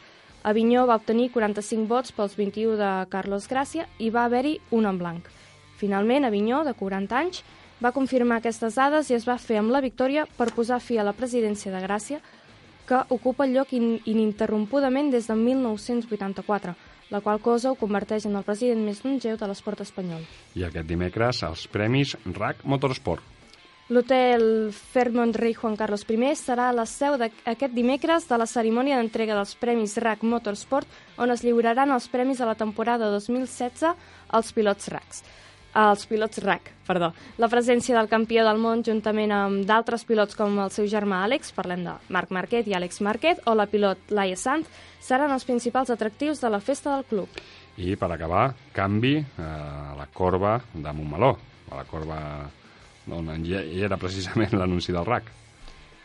[0.46, 4.98] Avinyó va obtenir 45 vots pels 21 de Carlos Gràcia i va haver-hi un en
[4.98, 5.30] blanc.
[5.78, 7.44] Finalment, Avinyó, de 40 anys,
[7.84, 11.06] va confirmar aquestes dades i es va fer amb la victòria per posar fi a
[11.06, 12.22] la presidència de Gràcia,
[12.88, 16.76] que ocupa el lloc in ininterrompudament des de 1984,
[17.10, 20.26] la qual cosa ho converteix en el president més longeu de l'esport espanyol.
[20.56, 23.32] I aquest dimecres, els Premis RAC Motorsport.
[23.94, 29.36] L'hotel Fairmont Rei Juan Carlos I serà la seu d'aquest dimecres de la cerimònia d'entrega
[29.36, 33.94] dels Premis RAC Motorsport, on es lliuraran els premis de la temporada 2016
[34.30, 35.22] als pilots RACs.
[35.76, 37.12] Els pilots RAC, perdó.
[37.42, 41.52] La presència del campió del món juntament amb d'altres pilots com el seu germà Àlex,
[41.56, 44.66] parlem de Marc Marquet i Àlex Marquet, o la pilot Laia Sant,
[45.04, 47.42] seran els principals atractius de la festa del club.
[47.78, 51.34] I per acabar, canvi eh, a la corba de Montmeló,
[51.72, 52.20] a la corba
[53.12, 55.45] on hi era precisament l'anunci del RAC.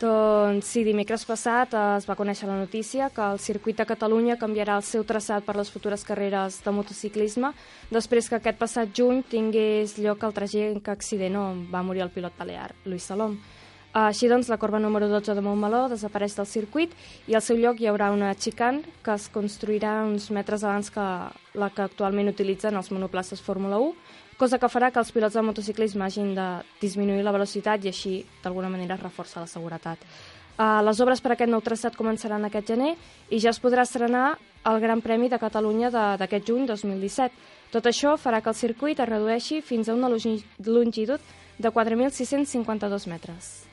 [0.01, 4.78] Doncs sí, dimecres passat es va conèixer la notícia que el circuit de Catalunya canviarà
[4.80, 7.51] el seu traçat per les futures carreres de motociclisme
[7.92, 12.32] després que aquest passat juny tingués lloc el tràgic accident on va morir el pilot
[12.38, 13.36] balear, Luis Salom.
[13.92, 16.96] Així doncs, la corba número 12 de Montmeló desapareix del circuit
[17.28, 21.07] i al seu lloc hi haurà una xicant que es construirà uns metres abans que
[21.61, 23.92] la que actualment utilitzen els monoplaces Fórmula 1
[24.41, 26.49] cosa que farà que els pilots de motociclisme hagin de
[26.80, 30.01] disminuir la velocitat i així, d'alguna manera, es reforça la seguretat.
[30.57, 32.95] Uh, les obres per aquest nou traçat començaran aquest gener
[33.28, 34.38] i ja es podrà estrenar
[34.68, 35.88] el Gran Premi de Catalunya
[36.20, 37.32] d'aquest juny 2017.
[37.72, 43.70] Tot això farà que el circuit es redueixi fins a una longitud de 4.652 metres.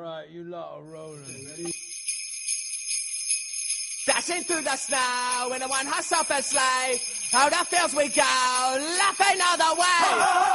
[0.00, 1.46] Right, you lot are rolling.
[1.48, 1.72] Ready?
[4.06, 7.00] Dashing through the snow in a one horse open sleigh.
[7.32, 10.04] Out the fields we go, laughing all the way.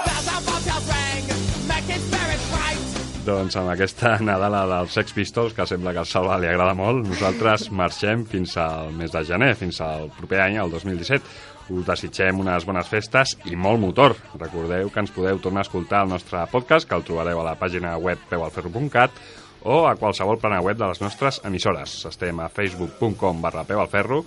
[0.05, 1.23] Bells on bobtails ring,
[1.67, 2.81] making spirits bright.
[3.25, 7.07] Doncs amb aquesta Nadala dels Sex Pistols, que sembla que al Salva li agrada molt,
[7.07, 11.54] nosaltres marxem fins al mes de gener, fins al proper any, el 2017.
[11.69, 14.13] Us desitgem unes bones festes i molt motor.
[14.37, 17.55] Recordeu que ens podeu tornar a escoltar el nostre podcast, que el trobareu a la
[17.57, 19.17] pàgina web peualferro.cat
[19.65, 22.03] o a qualsevol plana web de les nostres emissores.
[22.05, 24.21] Estem a facebook.com barra peualferro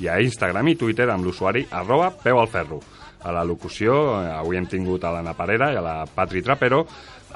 [0.00, 2.80] i a Instagram i Twitter amb l'usuari arroba peualferro.
[3.28, 6.86] A la locució eh, avui hem tingut a l'Anna Parera i a la Patri Trapero,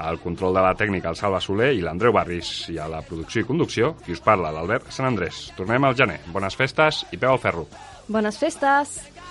[0.01, 3.43] al control de la tècnica el Salva Soler i l'Andreu Barris i a la producció
[3.43, 5.51] i conducció qui us parla l'Albert Sant Andrés.
[5.59, 6.23] Tornem al gener.
[6.33, 7.67] Bones festes i peu al ferro.
[8.07, 9.12] Bones festes!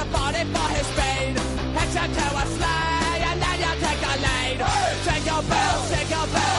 [0.00, 1.36] a body for his speed.
[1.76, 4.58] Hitch him to a sleigh, and then you take the lead.
[5.04, 6.49] Jingle bells, jingle bells.